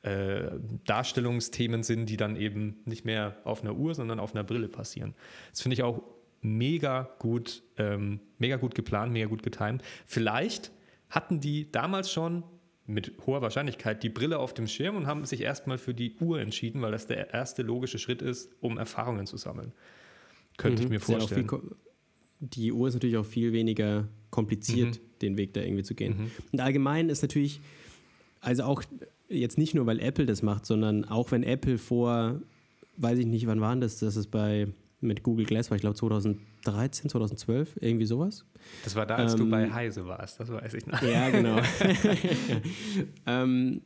äh, 0.03 0.51
Darstellungsthemen 0.87 1.83
sind, 1.83 2.07
die 2.07 2.17
dann 2.17 2.37
eben 2.37 2.81
nicht 2.85 3.05
mehr 3.05 3.37
auf 3.45 3.63
einer 3.63 3.75
Uhr, 3.75 3.95
sondern 3.95 4.21
auf 4.21 4.35
einer 4.35 4.45
Brille 4.45 4.69
passieren. 4.69 5.15
Das 5.51 5.61
finde 5.61 5.75
ich 5.75 5.83
auch 5.83 6.03
mega 6.41 7.11
gut, 7.19 7.63
ähm, 7.77 8.21
mega 8.39 8.57
gut 8.57 8.75
geplant, 8.75 9.13
mega 9.13 9.27
gut 9.27 9.43
getimt. 9.43 9.83
Vielleicht 10.07 10.71
hatten 11.11 11.41
die 11.41 11.71
damals 11.71 12.11
schon 12.11 12.45
mit 12.91 13.13
hoher 13.27 13.43
Wahrscheinlichkeit 13.43 14.03
die 14.03 14.09
Brille 14.09 14.39
auf 14.39 14.55
dem 14.55 14.67
Schirm 14.67 14.97
und 14.97 15.07
haben 15.07 15.25
sich 15.25 15.41
erstmal 15.41 15.79
für 15.79 15.95
die 15.95 16.17
Uhr 16.21 16.41
entschieden, 16.41 16.83
weil 16.83 16.93
das 16.93 17.07
der 17.07 17.33
erste 17.33 17.63
logische 17.63 17.99
Schritt 17.99 18.23
ist, 18.23 18.51
um 18.61 18.79
Erfahrungen 18.79 19.27
zu 19.27 19.37
sammeln. 19.37 19.73
Könnte 20.57 20.83
mhm, 20.83 20.87
ich 20.87 20.91
mir 20.91 21.01
vorstellen. 21.01 21.49
Ja 21.51 21.59
die 22.41 22.73
Uhr 22.73 22.89
ist 22.89 22.95
natürlich 22.95 23.19
auch 23.19 23.27
viel 23.27 23.53
weniger 23.53 24.09
kompliziert, 24.31 24.97
mhm. 24.97 25.19
den 25.23 25.37
Weg 25.37 25.55
da 25.55 25.61
irgendwie 25.61 25.83
zu 25.83 25.95
gehen. 25.95 26.17
Mhm. 26.17 26.31
Und 26.53 26.61
allgemein 26.61 27.11
ist 27.11 27.23
natürlich, 27.23 27.61
also 28.41 28.65
auch 28.65 28.83
jetzt 29.29 29.59
nicht 29.59 29.75
nur, 29.75 29.87
weil 29.87 30.01
Apple 30.01 30.27
das 30.27 30.43
macht, 30.43 30.67
sondern 30.67 31.05
auch 31.05 31.31
wenn 31.31 31.43
Apple 31.43 31.79
vor, 31.79 32.41
weiß 32.97 33.19
ich 33.19 33.27
nicht, 33.27 33.47
wann 33.47 33.61
war 33.61 33.77
das, 33.77 33.99
dass 33.99 34.17
es 34.17 34.27
bei 34.27 34.69
mit 35.01 35.23
Google 35.23 35.47
Glass 35.47 35.71
war, 35.71 35.77
ich 35.77 35.81
glaube 35.81 35.97
2013, 35.97 37.11
2012, 37.11 37.79
irgendwie 37.81 38.07
sowas. 38.07 38.45
Das 38.85 38.97
war 38.97 39.07
da, 39.07 39.17
als 39.17 39.33
ähm, 39.33 39.39
du 39.41 39.51
bei 39.51 39.71
Heise 39.71 40.07
warst, 40.07 40.41
das 40.41 40.51
weiß 40.51 40.75
ich 40.75 40.87
noch. 40.87 41.01
Ja, 41.03 41.31
genau. 41.31 41.61
ähm, 43.27 43.83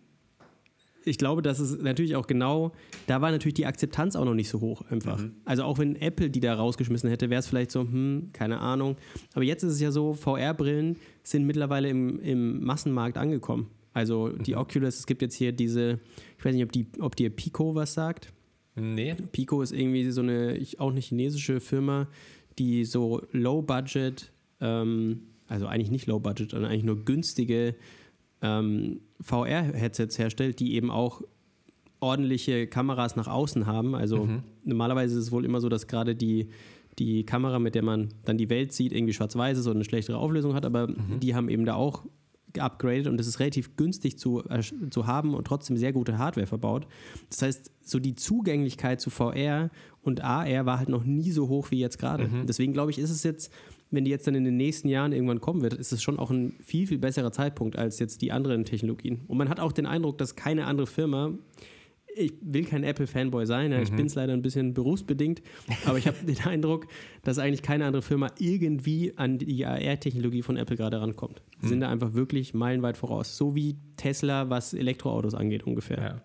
ich 1.04 1.18
glaube, 1.18 1.42
dass 1.42 1.58
es 1.58 1.78
natürlich 1.80 2.16
auch 2.16 2.26
genau, 2.26 2.72
da 3.06 3.20
war 3.20 3.30
natürlich 3.30 3.54
die 3.54 3.66
Akzeptanz 3.66 4.16
auch 4.16 4.24
noch 4.24 4.34
nicht 4.34 4.48
so 4.48 4.60
hoch 4.60 4.82
einfach. 4.90 5.18
Mhm. 5.18 5.36
Also 5.44 5.64
auch 5.64 5.78
wenn 5.78 5.96
Apple 5.96 6.30
die 6.30 6.40
da 6.40 6.54
rausgeschmissen 6.54 7.10
hätte, 7.10 7.30
wäre 7.30 7.40
es 7.40 7.46
vielleicht 7.46 7.70
so, 7.70 7.80
hm, 7.80 8.30
keine 8.32 8.58
Ahnung. 8.60 8.96
Aber 9.34 9.44
jetzt 9.44 9.62
ist 9.62 9.74
es 9.74 9.80
ja 9.80 9.90
so, 9.90 10.14
VR-Brillen 10.14 10.96
sind 11.22 11.46
mittlerweile 11.46 11.88
im, 11.88 12.18
im 12.20 12.64
Massenmarkt 12.64 13.18
angekommen. 13.18 13.70
Also 13.92 14.30
die 14.30 14.52
mhm. 14.52 14.58
Oculus, 14.58 14.98
es 14.98 15.06
gibt 15.06 15.22
jetzt 15.22 15.34
hier 15.34 15.52
diese, 15.52 16.00
ich 16.38 16.44
weiß 16.44 16.54
nicht, 16.54 16.64
ob 16.64 16.72
die, 16.72 16.86
ob 17.00 17.16
dir 17.16 17.30
Pico 17.30 17.74
was 17.74 17.94
sagt. 17.94 18.32
Nee. 18.76 19.14
Pico 19.32 19.62
ist 19.62 19.72
irgendwie 19.72 20.10
so 20.10 20.20
eine, 20.20 20.58
auch 20.78 20.90
eine 20.90 21.00
chinesische 21.00 21.60
Firma, 21.60 22.08
die 22.58 22.84
so 22.84 23.22
Low-Budget, 23.32 24.32
ähm, 24.60 25.22
also 25.48 25.66
eigentlich 25.66 25.90
nicht 25.90 26.06
Low-Budget, 26.06 26.50
sondern 26.50 26.70
eigentlich 26.70 26.84
nur 26.84 27.04
günstige 27.04 27.76
ähm, 28.42 29.00
VR-Headsets 29.20 30.18
herstellt, 30.18 30.60
die 30.60 30.74
eben 30.74 30.90
auch 30.90 31.22
ordentliche 32.00 32.66
Kameras 32.66 33.16
nach 33.16 33.28
außen 33.28 33.66
haben. 33.66 33.94
Also 33.94 34.26
mhm. 34.26 34.42
normalerweise 34.64 35.18
ist 35.18 35.26
es 35.26 35.32
wohl 35.32 35.44
immer 35.44 35.60
so, 35.60 35.68
dass 35.68 35.86
gerade 35.86 36.14
die, 36.14 36.48
die 36.98 37.24
Kamera, 37.24 37.58
mit 37.58 37.74
der 37.74 37.82
man 37.82 38.08
dann 38.24 38.38
die 38.38 38.50
Welt 38.50 38.72
sieht, 38.72 38.92
irgendwie 38.92 39.14
schwarz-weiß 39.14 39.58
ist 39.58 39.66
und 39.66 39.76
eine 39.76 39.84
schlechtere 39.84 40.18
Auflösung 40.18 40.54
hat, 40.54 40.66
aber 40.66 40.88
mhm. 40.88 41.20
die 41.20 41.34
haben 41.34 41.48
eben 41.48 41.64
da 41.64 41.74
auch 41.74 42.04
geupgradet 42.54 43.06
und 43.06 43.20
es 43.20 43.26
ist 43.26 43.40
relativ 43.40 43.76
günstig 43.76 44.18
zu, 44.18 44.42
äh, 44.48 44.62
zu 44.90 45.06
haben 45.06 45.34
und 45.34 45.46
trotzdem 45.46 45.76
sehr 45.76 45.92
gute 45.92 46.18
Hardware 46.18 46.46
verbaut. 46.46 46.86
Das 47.28 47.42
heißt, 47.42 47.70
so 47.82 47.98
die 47.98 48.14
Zugänglichkeit 48.14 49.00
zu 49.00 49.10
VR 49.10 49.70
und 50.02 50.22
AR 50.22 50.66
war 50.66 50.78
halt 50.78 50.88
noch 50.88 51.04
nie 51.04 51.30
so 51.30 51.48
hoch 51.48 51.70
wie 51.70 51.78
jetzt 51.78 51.98
gerade. 51.98 52.28
Mhm. 52.28 52.46
Deswegen 52.46 52.72
glaube 52.72 52.90
ich, 52.90 52.98
ist 52.98 53.10
es 53.10 53.22
jetzt, 53.22 53.52
wenn 53.90 54.04
die 54.04 54.10
jetzt 54.10 54.26
dann 54.26 54.34
in 54.34 54.44
den 54.44 54.56
nächsten 54.56 54.88
Jahren 54.88 55.12
irgendwann 55.12 55.40
kommen 55.40 55.62
wird, 55.62 55.74
ist 55.74 55.92
es 55.92 56.02
schon 56.02 56.18
auch 56.18 56.30
ein 56.30 56.54
viel, 56.62 56.86
viel 56.86 56.98
besserer 56.98 57.32
Zeitpunkt 57.32 57.76
als 57.76 57.98
jetzt 57.98 58.22
die 58.22 58.32
anderen 58.32 58.64
Technologien. 58.64 59.20
Und 59.26 59.36
man 59.36 59.48
hat 59.48 59.60
auch 59.60 59.72
den 59.72 59.86
Eindruck, 59.86 60.18
dass 60.18 60.36
keine 60.36 60.66
andere 60.66 60.86
Firma 60.86 61.32
ich 62.16 62.32
will 62.40 62.64
kein 62.64 62.84
Apple-Fanboy 62.84 63.46
sein, 63.46 63.72
ja, 63.72 63.80
ich 63.80 63.90
mhm. 63.90 63.96
bin 63.96 64.06
es 64.06 64.14
leider 64.14 64.32
ein 64.32 64.42
bisschen 64.42 64.74
berufsbedingt, 64.74 65.42
aber 65.84 65.98
ich 65.98 66.06
habe 66.06 66.16
den 66.24 66.38
Eindruck, 66.46 66.86
dass 67.22 67.38
eigentlich 67.38 67.62
keine 67.62 67.86
andere 67.86 68.02
Firma 68.02 68.30
irgendwie 68.38 69.12
an 69.16 69.38
die 69.38 69.66
AR-Technologie 69.66 70.42
von 70.42 70.56
Apple 70.56 70.76
gerade 70.76 71.00
rankommt. 71.00 71.42
Die 71.60 71.66
mhm. 71.66 71.68
sind 71.68 71.80
da 71.80 71.88
einfach 71.88 72.14
wirklich 72.14 72.54
meilenweit 72.54 72.96
voraus. 72.96 73.36
So 73.36 73.54
wie 73.54 73.76
Tesla, 73.96 74.50
was 74.50 74.74
Elektroautos 74.74 75.34
angeht, 75.34 75.64
ungefähr. 75.64 75.98
Ja. 75.98 76.22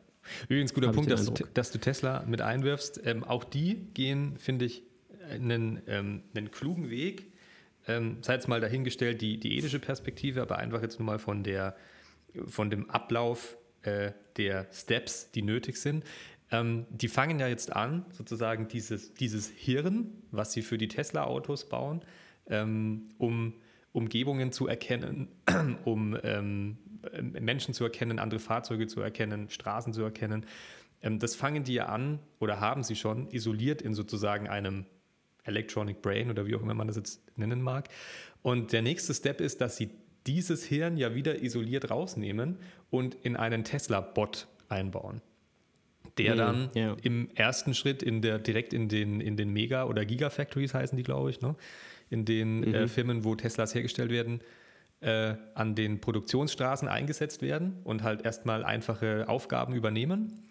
Übrigens, 0.48 0.74
guter 0.74 0.92
Punkt, 0.92 1.10
dass, 1.10 1.32
dass, 1.54 1.72
du 1.72 1.80
Tesla 1.80 2.24
mit 2.28 2.42
einwirfst. 2.42 3.02
Ähm, 3.04 3.24
auch 3.24 3.44
die 3.44 3.88
gehen, 3.94 4.36
finde 4.38 4.66
ich, 4.66 4.84
einen, 5.30 5.82
ähm, 5.88 6.24
einen 6.36 6.52
klugen 6.52 6.90
Weg. 6.90 7.32
Ähm, 7.88 8.18
sei 8.22 8.34
jetzt 8.34 8.48
mal 8.48 8.62
dahingestellt, 8.62 9.22
die, 9.22 9.40
die 9.40 9.58
ethische 9.58 9.80
Perspektive, 9.80 10.42
aber 10.42 10.58
einfach 10.58 10.82
jetzt 10.82 11.00
nur 11.00 11.06
mal 11.08 11.20
von, 11.20 11.44
der, 11.44 11.76
von 12.48 12.70
dem 12.70 12.90
Ablauf 12.90 13.58
äh, 13.84 14.12
der 14.38 14.68
Steps, 14.72 15.32
die 15.32 15.42
nötig 15.42 15.78
sind. 15.78 16.04
Ähm, 16.52 16.86
die 16.90 17.08
fangen 17.08 17.40
ja 17.40 17.48
jetzt 17.48 17.76
an, 17.76 18.06
sozusagen 18.12 18.68
dieses, 18.68 19.14
dieses 19.14 19.48
Hirn, 19.50 20.24
was 20.32 20.52
sie 20.54 20.62
für 20.62 20.78
die 20.78 20.88
Tesla-Autos 20.88 21.70
bauen, 21.70 22.02
ähm, 22.48 23.10
um 23.18 23.54
Umgebungen 23.92 24.52
zu 24.52 24.68
erkennen, 24.68 25.30
um 25.86 26.18
ähm, 26.24 26.78
Menschen 27.22 27.74
zu 27.74 27.84
erkennen, 27.84 28.20
andere 28.20 28.40
Fahrzeuge 28.40 28.88
zu 28.88 29.02
erkennen, 29.02 29.50
Straßen 29.50 29.94
zu 29.94 30.02
erkennen. 30.02 30.46
Ähm, 31.02 31.20
das 31.20 31.36
fangen 31.36 31.64
die 31.64 31.76
ja 31.76 31.86
an 31.86 32.20
oder 32.40 32.60
haben 32.60 32.84
sie 32.84 32.96
schon 32.96 33.30
isoliert 33.30 33.82
in 33.82 33.94
sozusagen 33.94 34.48
einem 34.48 34.86
Electronic 35.44 36.02
Brain 36.02 36.30
oder 36.30 36.46
wie 36.46 36.56
auch 36.56 36.62
immer 36.62 36.74
man 36.74 36.88
das 36.88 36.98
jetzt 36.98 37.38
nennen 37.38 37.62
mag. 37.62 37.90
Und 38.42 38.72
der 38.74 38.82
nächste 38.82 39.14
Step 39.14 39.42
ist, 39.42 39.62
dass 39.62 39.78
sie 39.78 39.90
dieses 40.28 40.66
Hirn 40.66 40.98
ja 40.98 41.16
wieder 41.16 41.42
isoliert 41.42 41.90
rausnehmen 41.90 42.58
und 42.90 43.16
in 43.16 43.36
einen 43.36 43.64
Tesla-Bot 43.64 44.48
einbauen. 44.68 45.22
Der 46.18 46.34
mhm, 46.34 46.38
dann 46.38 46.70
ja. 46.74 46.98
im 47.02 47.30
ersten 47.36 47.74
Schritt 47.74 48.04
in 48.04 48.22
der, 48.22 48.40
direkt 48.40 48.74
in 48.74 48.90
den, 48.90 49.22
in 49.22 49.38
den 49.38 49.52
Mega- 49.52 49.86
oder 49.86 50.06
Gigafactories 50.06 50.74
heißen 50.74 50.98
die, 50.98 51.04
glaube 51.04 51.30
ich, 51.30 51.42
ne? 51.42 51.56
in 52.10 52.26
den 52.26 52.64
äh, 52.64 52.68
mhm. 52.68 52.76
äh, 52.76 52.88
Firmen, 52.88 53.24
wo 53.24 53.36
Teslas 53.36 53.74
hergestellt 53.74 54.12
werden, 54.12 54.42
äh, 55.02 55.36
an 55.54 55.76
den 55.76 56.02
Produktionsstraßen 56.02 56.88
eingesetzt 56.88 57.42
werden 57.42 57.78
und 57.84 58.04
halt 58.04 58.26
erstmal 58.26 58.64
einfache 58.64 59.30
Aufgaben 59.30 59.74
übernehmen. 59.74 60.50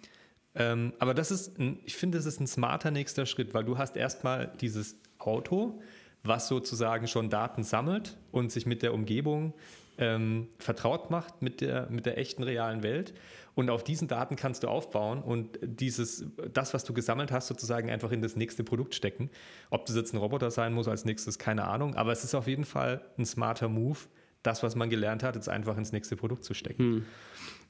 Ähm, 0.54 0.94
aber 0.98 1.14
das 1.14 1.30
ist, 1.30 1.58
ein, 1.58 1.80
ich 1.84 1.96
finde, 1.96 2.18
das 2.18 2.26
ist 2.26 2.40
ein 2.40 2.46
smarter 2.46 2.90
nächster 2.90 3.26
Schritt, 3.26 3.52
weil 3.54 3.64
du 3.64 3.76
hast 3.76 3.96
erstmal 3.96 4.52
dieses 4.60 4.96
Auto, 5.18 5.80
was 6.22 6.48
sozusagen 6.48 7.06
schon 7.06 7.28
Daten 7.30 7.62
sammelt 7.62 8.16
und 8.32 8.50
sich 8.50 8.66
mit 8.66 8.82
der 8.82 8.94
Umgebung 8.94 9.52
ähm, 9.98 10.48
vertraut 10.58 11.10
macht, 11.10 11.42
mit 11.42 11.60
der, 11.60 11.88
mit 11.90 12.06
der 12.06 12.18
echten 12.18 12.42
realen 12.42 12.82
Welt. 12.82 13.14
Und 13.54 13.70
auf 13.70 13.82
diesen 13.82 14.06
Daten 14.06 14.36
kannst 14.36 14.62
du 14.62 14.68
aufbauen 14.68 15.20
und 15.20 15.58
dieses, 15.62 16.26
das, 16.52 16.74
was 16.74 16.84
du 16.84 16.92
gesammelt 16.92 17.32
hast, 17.32 17.48
sozusagen 17.48 17.90
einfach 17.90 18.12
in 18.12 18.22
das 18.22 18.36
nächste 18.36 18.62
Produkt 18.62 18.94
stecken. 18.94 19.30
Ob 19.70 19.84
das 19.86 19.96
jetzt 19.96 20.14
ein 20.14 20.18
Roboter 20.18 20.52
sein 20.52 20.72
muss 20.72 20.86
als 20.86 21.04
nächstes, 21.04 21.38
keine 21.38 21.64
Ahnung. 21.64 21.96
Aber 21.96 22.12
es 22.12 22.22
ist 22.22 22.34
auf 22.34 22.46
jeden 22.46 22.64
Fall 22.64 23.00
ein 23.18 23.26
smarter 23.26 23.68
Move, 23.68 23.98
das, 24.44 24.62
was 24.62 24.76
man 24.76 24.88
gelernt 24.90 25.24
hat, 25.24 25.34
jetzt 25.34 25.48
einfach 25.48 25.76
ins 25.76 25.90
nächste 25.90 26.14
Produkt 26.14 26.44
zu 26.44 26.54
stecken. 26.54 26.82
Hm. 26.82 27.04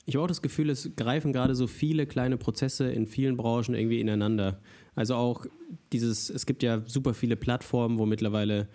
Ich 0.04 0.14
habe 0.14 0.24
auch 0.24 0.28
das 0.28 0.42
Gefühl, 0.42 0.70
es 0.70 0.90
greifen 0.96 1.32
gerade 1.32 1.54
so 1.54 1.66
viele 1.66 2.06
kleine 2.06 2.36
Prozesse 2.36 2.90
in 2.90 3.06
vielen 3.06 3.36
Branchen 3.36 3.74
irgendwie 3.74 4.00
ineinander. 4.00 4.60
Also 4.94 5.14
auch 5.14 5.46
dieses, 5.92 6.30
es 6.30 6.46
gibt 6.46 6.62
ja 6.62 6.82
super 6.86 7.14
viele 7.14 7.36
Plattformen, 7.36 7.98
wo 7.98 8.06
mittlerweile 8.06 8.68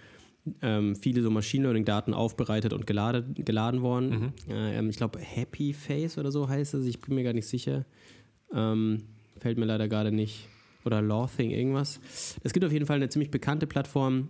ähm, 0.62 0.96
viele 0.96 1.22
so 1.22 1.30
Machine 1.30 1.64
Learning-Daten 1.64 2.14
aufbereitet 2.14 2.74
und 2.74 2.86
geladen, 2.86 3.34
geladen 3.36 3.82
worden. 3.82 4.10
Mhm. 4.10 4.34
Ähm, 4.50 4.90
ich 4.90 4.98
glaube, 4.98 5.20
Happy 5.20 5.74
Face 5.74 6.18
oder 6.18 6.32
so 6.32 6.50
heißt 6.50 6.74
es, 6.74 6.86
ich 6.86 7.00
bin 7.00 7.16
mir 7.16 7.24
gar 7.24 7.34
nicht 7.34 7.48
sicher. 7.48 7.86
Ähm, 8.54 9.04
fällt 9.38 9.58
mir 9.58 9.66
leider 9.66 9.88
gerade 9.88 10.12
nicht. 10.12 10.48
Oder 10.86 11.02
Lawthing, 11.02 11.52
irgendwas. 11.52 12.00
Es 12.44 12.52
gibt 12.52 12.66
auf 12.66 12.72
jeden 12.72 12.86
Fall 12.86 12.98
eine 12.98 13.08
ziemlich 13.08 13.32
bekannte 13.32 13.68
Plattform, 13.68 14.30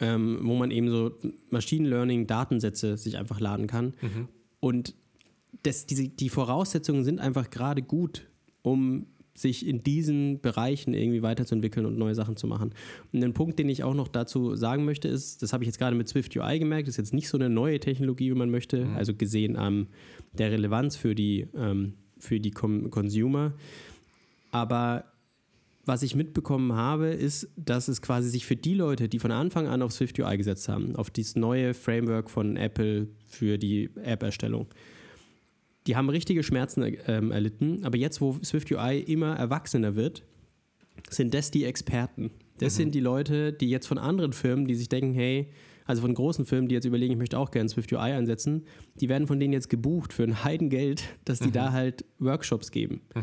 ähm, 0.00 0.40
wo 0.42 0.56
man 0.56 0.72
eben 0.72 0.90
so 0.90 1.12
Machine 1.50 1.88
Learning-Datensätze 1.88 2.96
sich 2.96 3.16
einfach 3.16 3.38
laden 3.38 3.68
kann. 3.68 3.94
Mhm. 4.00 4.28
Und 4.58 4.94
das, 5.62 5.86
diese, 5.86 6.08
die 6.08 6.28
Voraussetzungen 6.28 7.04
sind 7.04 7.20
einfach 7.20 7.50
gerade 7.50 7.82
gut, 7.82 8.26
um 8.62 9.06
sich 9.34 9.66
in 9.66 9.82
diesen 9.82 10.40
Bereichen 10.40 10.94
irgendwie 10.94 11.22
weiterzuentwickeln 11.22 11.86
und 11.86 11.96
neue 11.98 12.14
Sachen 12.14 12.36
zu 12.36 12.46
machen. 12.46 12.74
Und 13.12 13.24
ein 13.24 13.32
Punkt, 13.32 13.58
den 13.58 13.68
ich 13.68 13.82
auch 13.82 13.94
noch 13.94 14.08
dazu 14.08 14.56
sagen 14.56 14.84
möchte, 14.84 15.08
ist, 15.08 15.42
das 15.42 15.52
habe 15.52 15.64
ich 15.64 15.68
jetzt 15.68 15.78
gerade 15.78 15.96
mit 15.96 16.08
Swift 16.08 16.36
UI 16.36 16.58
gemerkt, 16.58 16.88
ist 16.88 16.98
jetzt 16.98 17.14
nicht 17.14 17.28
so 17.28 17.38
eine 17.38 17.48
neue 17.48 17.80
Technologie, 17.80 18.30
wie 18.30 18.38
man 18.38 18.50
möchte, 18.50 18.84
mhm. 18.84 18.96
also 18.96 19.14
gesehen 19.14 19.56
an 19.56 19.88
der 20.32 20.52
Relevanz 20.52 20.96
für 20.96 21.14
die, 21.14 21.46
ähm, 21.54 21.94
für 22.18 22.40
die 22.40 22.50
Com 22.50 22.90
Consumer. 22.90 23.54
Aber 24.50 25.04
was 25.84 26.02
ich 26.02 26.14
mitbekommen 26.14 26.74
habe, 26.74 27.08
ist, 27.08 27.48
dass 27.56 27.88
es 27.88 28.02
quasi 28.02 28.28
sich 28.28 28.46
für 28.46 28.56
die 28.56 28.74
Leute, 28.74 29.08
die 29.08 29.18
von 29.18 29.32
Anfang 29.32 29.66
an 29.66 29.82
auf 29.82 29.92
Swift 29.92 30.18
UI 30.18 30.36
gesetzt 30.36 30.68
haben, 30.68 30.94
auf 30.94 31.10
dieses 31.10 31.34
neue 31.34 31.74
Framework 31.74 32.30
von 32.30 32.56
Apple 32.56 33.08
für 33.26 33.58
die 33.58 33.90
App-Erstellung, 33.96 34.66
die 35.86 35.96
haben 35.96 36.08
richtige 36.08 36.42
Schmerzen 36.42 36.96
ähm, 37.06 37.30
erlitten, 37.30 37.84
aber 37.84 37.96
jetzt, 37.96 38.20
wo 38.20 38.38
SwiftUI 38.42 39.00
immer 39.00 39.34
erwachsener 39.36 39.96
wird, 39.96 40.22
sind 41.10 41.34
das 41.34 41.50
die 41.50 41.64
Experten. 41.64 42.30
Das 42.58 42.74
mhm. 42.74 42.76
sind 42.76 42.94
die 42.94 43.00
Leute, 43.00 43.52
die 43.52 43.70
jetzt 43.70 43.86
von 43.86 43.98
anderen 43.98 44.32
Firmen, 44.32 44.66
die 44.66 44.74
sich 44.74 44.88
denken, 44.88 45.14
hey, 45.14 45.50
also 45.84 46.02
von 46.02 46.14
großen 46.14 46.44
Firmen, 46.46 46.68
die 46.68 46.74
jetzt 46.74 46.84
überlegen, 46.84 47.12
ich 47.12 47.18
möchte 47.18 47.38
auch 47.38 47.50
gerne 47.50 47.68
SwiftUI 47.68 48.12
einsetzen, 48.12 48.64
die 49.00 49.08
werden 49.08 49.26
von 49.26 49.40
denen 49.40 49.52
jetzt 49.52 49.68
gebucht 49.68 50.12
für 50.12 50.22
ein 50.22 50.44
Heidengeld, 50.44 51.04
dass 51.24 51.40
die 51.40 51.48
mhm. 51.48 51.52
da 51.52 51.72
halt 51.72 52.04
Workshops 52.18 52.70
geben. 52.70 53.02
Mhm. 53.14 53.22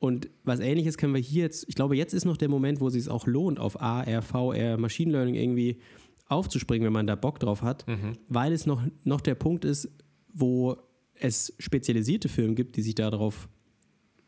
Und 0.00 0.30
was 0.44 0.60
ähnliches 0.60 0.96
können 0.96 1.14
wir 1.14 1.20
hier 1.20 1.42
jetzt, 1.44 1.66
ich 1.68 1.74
glaube, 1.74 1.94
jetzt 1.94 2.14
ist 2.14 2.24
noch 2.24 2.38
der 2.38 2.48
Moment, 2.48 2.80
wo 2.80 2.88
es 2.88 2.94
sich 2.94 3.08
auch 3.08 3.26
lohnt, 3.26 3.60
auf 3.60 3.80
AR, 3.80 4.22
VR, 4.22 4.78
Machine 4.78 5.12
Learning 5.12 5.34
irgendwie 5.34 5.78
aufzuspringen, 6.26 6.86
wenn 6.86 6.92
man 6.92 7.06
da 7.06 7.16
Bock 7.16 7.38
drauf 7.38 7.62
hat, 7.62 7.86
mhm. 7.86 8.14
weil 8.28 8.52
es 8.52 8.64
noch, 8.64 8.82
noch 9.04 9.20
der 9.20 9.34
Punkt 9.34 9.64
ist, 9.64 9.90
wo 10.32 10.76
es 11.20 11.54
spezialisierte 11.58 12.28
Filme 12.28 12.54
gibt, 12.54 12.76
die 12.76 12.82
sich 12.82 12.94
darauf 12.94 13.48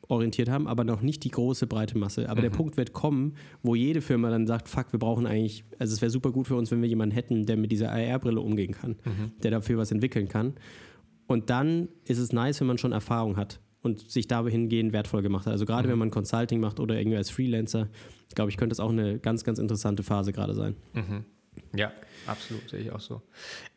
orientiert 0.08 0.48
haben, 0.48 0.66
aber 0.66 0.84
noch 0.84 1.00
nicht 1.00 1.24
die 1.24 1.30
große 1.30 1.66
breite 1.66 1.96
Masse. 1.96 2.28
Aber 2.28 2.40
mhm. 2.40 2.44
der 2.44 2.50
Punkt 2.50 2.76
wird 2.76 2.92
kommen, 2.92 3.34
wo 3.62 3.74
jede 3.74 4.00
Firma 4.00 4.30
dann 4.30 4.46
sagt, 4.46 4.68
fuck, 4.68 4.92
wir 4.92 4.98
brauchen 4.98 5.26
eigentlich, 5.26 5.64
also 5.78 5.94
es 5.94 6.02
wäre 6.02 6.10
super 6.10 6.32
gut 6.32 6.48
für 6.48 6.56
uns, 6.56 6.70
wenn 6.70 6.82
wir 6.82 6.88
jemanden 6.88 7.14
hätten, 7.14 7.46
der 7.46 7.56
mit 7.56 7.72
dieser 7.72 7.90
AR-Brille 7.90 8.40
umgehen 8.40 8.72
kann, 8.72 8.96
mhm. 9.04 9.32
der 9.42 9.50
dafür 9.50 9.78
was 9.78 9.90
entwickeln 9.90 10.28
kann. 10.28 10.54
Und 11.26 11.50
dann 11.50 11.88
ist 12.04 12.18
es 12.18 12.32
nice, 12.32 12.60
wenn 12.60 12.66
man 12.66 12.78
schon 12.78 12.92
Erfahrung 12.92 13.36
hat 13.36 13.60
und 13.80 14.10
sich 14.10 14.28
dahingehend 14.28 14.92
wertvoll 14.92 15.22
gemacht 15.22 15.46
hat. 15.46 15.52
Also 15.52 15.66
gerade 15.66 15.88
mhm. 15.88 15.92
wenn 15.92 15.98
man 15.98 16.10
Consulting 16.10 16.60
macht 16.60 16.78
oder 16.78 16.98
irgendwie 16.98 17.16
als 17.16 17.30
Freelancer, 17.30 17.88
glaube 18.34 18.50
ich, 18.50 18.56
könnte 18.56 18.70
das 18.70 18.80
auch 18.80 18.90
eine 18.90 19.18
ganz, 19.18 19.44
ganz 19.44 19.58
interessante 19.58 20.02
Phase 20.02 20.32
gerade 20.32 20.54
sein. 20.54 20.76
Mhm. 20.92 21.24
Ja, 21.74 21.92
absolut, 22.26 22.68
sehe 22.68 22.80
ich 22.80 22.92
auch 22.92 23.00
so. 23.00 23.22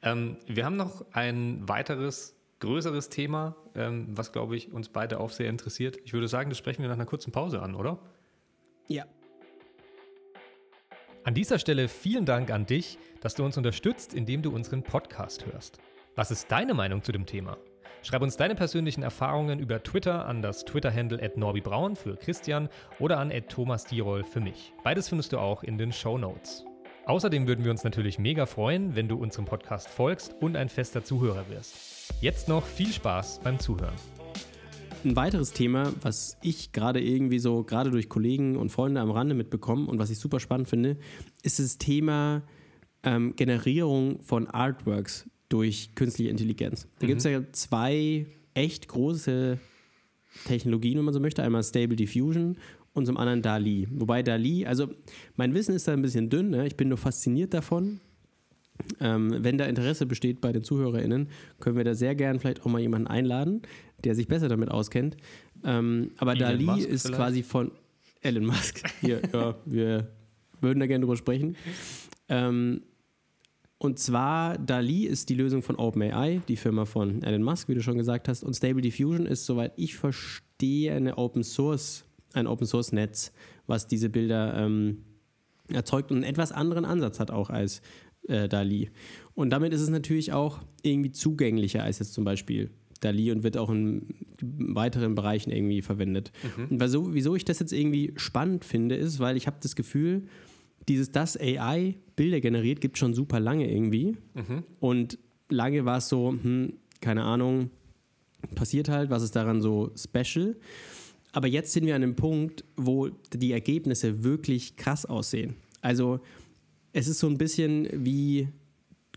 Ähm, 0.02 0.38
wir 0.48 0.66
haben 0.66 0.76
noch 0.76 1.06
ein 1.12 1.68
weiteres 1.68 2.35
größeres 2.60 3.10
Thema, 3.10 3.56
ähm, 3.76 4.08
was, 4.10 4.32
glaube 4.32 4.56
ich, 4.56 4.72
uns 4.72 4.90
beide 4.90 5.20
auch 5.20 5.30
sehr 5.30 5.50
interessiert. 5.50 5.98
Ich 6.04 6.14
würde 6.14 6.28
sagen, 6.28 6.50
das 6.50 6.58
sprechen 6.58 6.82
wir 6.82 6.90
nach 6.90 6.96
einer 6.96 7.06
kurzen 7.06 7.32
Pause 7.32 7.62
an, 7.62 7.76
oder? 7.76 8.00
Ja. 8.88 9.06
An 11.24 11.34
dieser 11.34 11.58
Stelle 11.58 11.88
vielen 11.88 12.26
Dank 12.26 12.52
an 12.52 12.66
dich, 12.66 13.00
dass 13.22 13.34
du 13.34 13.44
uns 13.44 13.58
unterstützt, 13.58 14.14
indem 14.14 14.42
du 14.42 14.52
unseren 14.54 14.84
Podcast 14.84 15.46
hörst. 15.48 15.80
Was 16.16 16.32
ist 16.32 16.52
deine 16.52 16.74
Meinung 16.74 17.02
zu 17.02 17.12
dem 17.12 17.26
Thema? 17.26 17.58
Schreib 18.04 18.22
uns 18.22 18.38
deine 18.38 18.54
persönlichen 18.54 19.02
Erfahrungen 19.02 19.60
über 19.60 19.82
Twitter 19.82 20.28
an 20.28 20.44
das 20.44 20.64
Twitter-Handle 20.64 21.22
at 21.24 21.38
norbibraun 21.38 21.96
für 21.96 22.16
Christian 22.16 22.70
oder 23.00 23.18
an 23.18 23.32
at 23.32 23.50
Thomas 23.50 23.86
Dierol 23.86 24.24
für 24.24 24.42
mich. 24.42 24.74
Beides 24.84 25.10
findest 25.10 25.34
du 25.34 25.40
auch 25.40 25.64
in 25.64 25.80
den 25.80 25.92
Show 25.92 26.20
Notes. 26.20 26.64
Außerdem 27.08 27.48
würden 27.48 27.66
wir 27.66 27.72
uns 27.72 27.84
natürlich 27.84 28.20
mega 28.20 28.46
freuen, 28.46 28.96
wenn 28.96 29.08
du 29.08 29.18
unserem 29.18 29.46
Podcast 29.46 29.90
folgst 29.90 30.36
und 30.40 30.56
ein 30.56 30.70
fester 30.70 31.04
Zuhörer 31.04 31.50
wirst. 31.50 31.95
Jetzt 32.22 32.48
noch 32.48 32.66
viel 32.66 32.92
Spaß 32.92 33.42
beim 33.44 33.60
Zuhören. 33.60 33.94
ein 35.04 35.16
weiteres 35.16 35.54
Thema, 35.54 35.94
was 36.02 36.38
ich 36.42 36.72
gerade 36.72 37.00
irgendwie 37.00 37.40
so, 37.40 37.64
gerade 37.64 37.92
durch 37.92 38.10
Kollegen 38.10 38.56
und 38.56 38.72
Freunde 38.72 39.02
am 39.02 39.12
Rande 39.12 39.36
mitbekomme 39.36 39.88
und 39.88 40.00
was 40.00 40.10
ich 40.10 40.18
super 40.18 40.40
spannend 40.40 40.68
finde, 40.68 40.98
ist 41.44 41.60
das 41.60 41.78
Thema 41.78 42.42
ähm, 43.04 43.36
Generierung 43.36 44.22
von 44.22 44.48
Artworks 44.48 45.30
durch 45.50 45.94
künstliche 45.96 46.32
Intelligenz. 46.32 46.88
Da 47.00 47.06
mhm. 47.06 47.08
gibt 47.08 47.20
es 47.20 47.26
ja 47.26 47.42
zwei 47.52 48.26
echt 48.54 48.88
große 48.88 49.60
Technologien, 50.46 50.98
wenn 50.98 51.06
man 51.06 51.14
so 51.14 51.20
möchte. 51.20 51.44
Einmal 51.44 51.64
Stable 51.64 51.96
Diffusion 51.96 52.58
und 52.94 53.06
zum 53.06 53.18
anderen 53.18 53.42
DALI. 53.42 53.88
Wobei 53.92 54.24
DALI, 54.24 54.66
also 54.66 54.90
mein 55.36 55.54
Wissen 55.54 55.76
ist 55.76 55.88
da 55.88 55.94
ein 55.94 56.02
bisschen 56.02 56.30
dünn, 56.30 56.50
ne? 56.50 56.66
ich 56.66 56.76
bin 56.76 56.90
nur 56.90 56.98
fasziniert 56.98 57.54
davon. 57.54 58.00
Ähm, 59.00 59.36
wenn 59.40 59.58
da 59.58 59.66
Interesse 59.66 60.06
besteht 60.06 60.42
bei 60.42 60.52
den 60.52 60.64
ZuhörerInnen, 60.64 61.30
können 61.60 61.78
wir 61.78 61.84
da 61.84 61.96
sehr 61.96 62.16
gern 62.16 62.40
vielleicht 62.40 62.62
auch 62.62 62.68
mal 62.68 62.82
jemanden 62.82 63.08
einladen, 63.08 63.62
der 64.04 64.16
sich 64.16 64.28
besser 64.28 64.50
damit 64.50 64.70
auskennt. 64.70 65.18
Ähm, 65.64 66.12
aber 66.18 66.34
Elon 66.34 66.48
DALI 66.48 66.64
Musk 66.64 66.88
ist 66.88 67.02
vielleicht? 67.04 67.16
quasi 67.18 67.44
von 67.44 67.72
Elon 68.22 68.46
Musk. 68.46 68.84
Hier, 69.02 69.22
ja, 69.34 69.56
wir 69.66 70.12
würden 70.62 70.80
da 70.80 70.88
gerne 70.88 71.04
drüber 71.06 71.18
sprechen. 71.18 71.56
Ähm, 72.28 72.82
und 73.78 74.00
zwar, 74.00 74.58
DALI 74.58 75.06
ist 75.06 75.30
die 75.30 75.36
Lösung 75.36 75.62
von 75.62 75.76
OpenAI, 75.76 76.42
die 76.48 76.56
Firma 76.56 76.86
von 76.86 77.22
Elon 77.24 77.44
Musk, 77.44 77.68
wie 77.68 77.76
du 77.76 77.82
schon 77.82 77.98
gesagt 77.98 78.28
hast. 78.28 78.44
Und 78.44 78.56
Stable 78.56 78.82
Diffusion 78.82 79.26
ist, 79.26 79.46
soweit 79.46 79.74
ich 79.76 79.96
verstehe, 79.96 80.94
eine 80.94 81.18
Open 81.18 81.44
Source, 81.44 82.06
ein 82.34 82.48
Open 82.48 82.68
Source 82.68 82.92
Netz, 82.92 83.32
was 83.68 83.88
diese 83.88 84.10
Bilder 84.10 84.56
ähm, 84.58 85.04
erzeugt 85.68 86.12
und 86.12 86.18
einen 86.18 86.26
etwas 86.26 86.52
anderen 86.52 86.86
Ansatz 86.86 87.20
hat 87.20 87.32
auch 87.32 87.50
als 87.50 87.82
äh, 88.28 88.48
DALI. 88.48 88.90
Und 89.34 89.50
damit 89.50 89.74
ist 89.74 89.82
es 89.82 89.90
natürlich 89.90 90.34
auch 90.34 90.60
irgendwie 90.82 91.12
zugänglicher 91.12 91.84
als 91.84 92.00
jetzt 92.00 92.14
zum 92.14 92.24
Beispiel 92.24 92.70
DALI 93.02 93.32
und 93.32 93.44
wird 93.44 93.58
auch 93.58 93.70
in 93.70 94.08
weiteren 94.42 95.16
Bereichen 95.16 95.52
irgendwie 95.52 95.82
verwendet. 95.82 96.32
Mhm. 96.58 96.68
Und 96.72 96.82
wieso, 96.82 97.14
wieso 97.14 97.36
ich 97.36 97.46
das 97.46 97.60
jetzt 97.60 97.74
irgendwie 97.74 98.14
spannend 98.16 98.66
finde, 98.66 98.96
ist, 98.96 99.20
weil 99.20 99.38
ich 99.38 99.48
habe 99.48 99.58
das 99.62 99.76
Gefühl, 99.76 100.24
dieses, 100.88 101.12
dass 101.12 101.40
AI 101.40 101.96
Bilder 102.16 102.40
generiert, 102.42 102.82
gibt 102.82 102.98
schon 102.98 103.14
super 103.14 103.40
lange 103.40 103.72
irgendwie. 103.72 104.18
Mhm. 104.34 104.64
Und 104.80 105.18
lange 105.50 105.86
war 105.86 105.98
es 105.98 106.10
so, 106.10 106.32
hm, 106.32 106.74
keine 107.02 107.24
Ahnung, 107.24 107.70
passiert 108.54 108.90
halt, 108.90 109.10
was 109.10 109.24
ist 109.24 109.36
daran 109.36 109.62
so 109.62 109.92
special? 109.96 110.56
Aber 111.32 111.48
jetzt 111.48 111.74
sind 111.74 111.86
wir 111.86 111.96
an 111.96 112.04
einem 112.04 112.16
Punkt, 112.16 112.64
wo 112.78 113.10
die 113.34 113.52
Ergebnisse 113.52 114.24
wirklich 114.24 114.78
krass 114.78 115.06
aussehen. 115.06 115.56
Also 115.82 116.22
es 116.96 117.10
ist 117.10 117.20
so 117.20 117.28
ein 117.28 117.38
bisschen 117.38 117.90
wie 117.92 118.48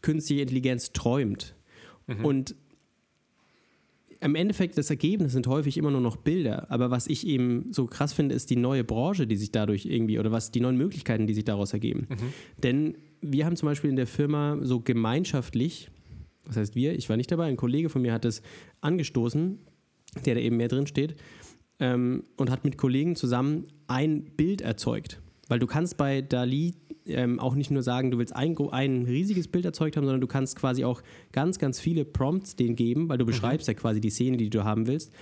künstliche 0.02 0.42
Intelligenz 0.42 0.92
träumt. 0.92 1.54
Mhm. 2.08 2.24
Und 2.24 2.56
im 4.20 4.34
Endeffekt, 4.34 4.76
das 4.76 4.90
Ergebnis 4.90 5.32
sind 5.32 5.46
häufig 5.46 5.78
immer 5.78 5.92
nur 5.92 6.00
noch 6.00 6.16
Bilder. 6.16 6.68
Aber 6.72 6.90
was 6.90 7.06
ich 7.06 7.24
eben 7.24 7.72
so 7.72 7.86
krass 7.86 8.12
finde, 8.12 8.34
ist 8.34 8.50
die 8.50 8.56
neue 8.56 8.82
Branche, 8.82 9.28
die 9.28 9.36
sich 9.36 9.52
dadurch 9.52 9.86
irgendwie, 9.86 10.18
oder 10.18 10.32
was 10.32 10.50
die 10.50 10.58
neuen 10.58 10.76
Möglichkeiten, 10.76 11.28
die 11.28 11.34
sich 11.34 11.44
daraus 11.44 11.72
ergeben. 11.72 12.08
Mhm. 12.10 12.32
Denn 12.64 12.98
wir 13.20 13.46
haben 13.46 13.54
zum 13.54 13.68
Beispiel 13.68 13.90
in 13.90 13.96
der 13.96 14.08
Firma 14.08 14.58
so 14.62 14.80
gemeinschaftlich, 14.80 15.88
das 16.46 16.56
heißt 16.56 16.74
wir, 16.74 16.94
ich 16.94 17.08
war 17.08 17.16
nicht 17.16 17.30
dabei, 17.30 17.44
ein 17.44 17.56
Kollege 17.56 17.90
von 17.90 18.02
mir 18.02 18.12
hat 18.12 18.24
es 18.24 18.42
angestoßen, 18.80 19.56
der 20.26 20.34
da 20.34 20.40
eben 20.40 20.56
mehr 20.56 20.68
drin 20.68 20.88
steht, 20.88 21.14
ähm, 21.78 22.24
und 22.36 22.50
hat 22.50 22.64
mit 22.64 22.76
Kollegen 22.76 23.14
zusammen 23.14 23.68
ein 23.86 24.24
Bild 24.36 24.62
erzeugt. 24.62 25.20
Weil 25.46 25.60
du 25.60 25.68
kannst 25.68 25.96
bei 25.96 26.22
Dali 26.22 26.74
ähm, 27.08 27.40
auch 27.40 27.54
nicht 27.54 27.70
nur 27.70 27.82
sagen, 27.82 28.10
du 28.10 28.18
willst 28.18 28.34
ein, 28.34 28.56
ein 28.70 29.04
riesiges 29.04 29.48
Bild 29.48 29.64
erzeugt 29.64 29.96
haben, 29.96 30.04
sondern 30.04 30.20
du 30.20 30.26
kannst 30.26 30.56
quasi 30.56 30.84
auch 30.84 31.02
ganz, 31.32 31.58
ganz 31.58 31.80
viele 31.80 32.04
Prompts 32.04 32.56
denen 32.56 32.76
geben, 32.76 33.08
weil 33.08 33.18
du 33.18 33.24
mhm. 33.24 33.28
beschreibst 33.28 33.68
mhm. 33.68 33.74
ja 33.74 33.80
quasi 33.80 34.00
die 34.00 34.10
Szene, 34.10 34.36
die 34.36 34.50
du 34.50 34.64
haben 34.64 34.86
willst. 34.86 35.12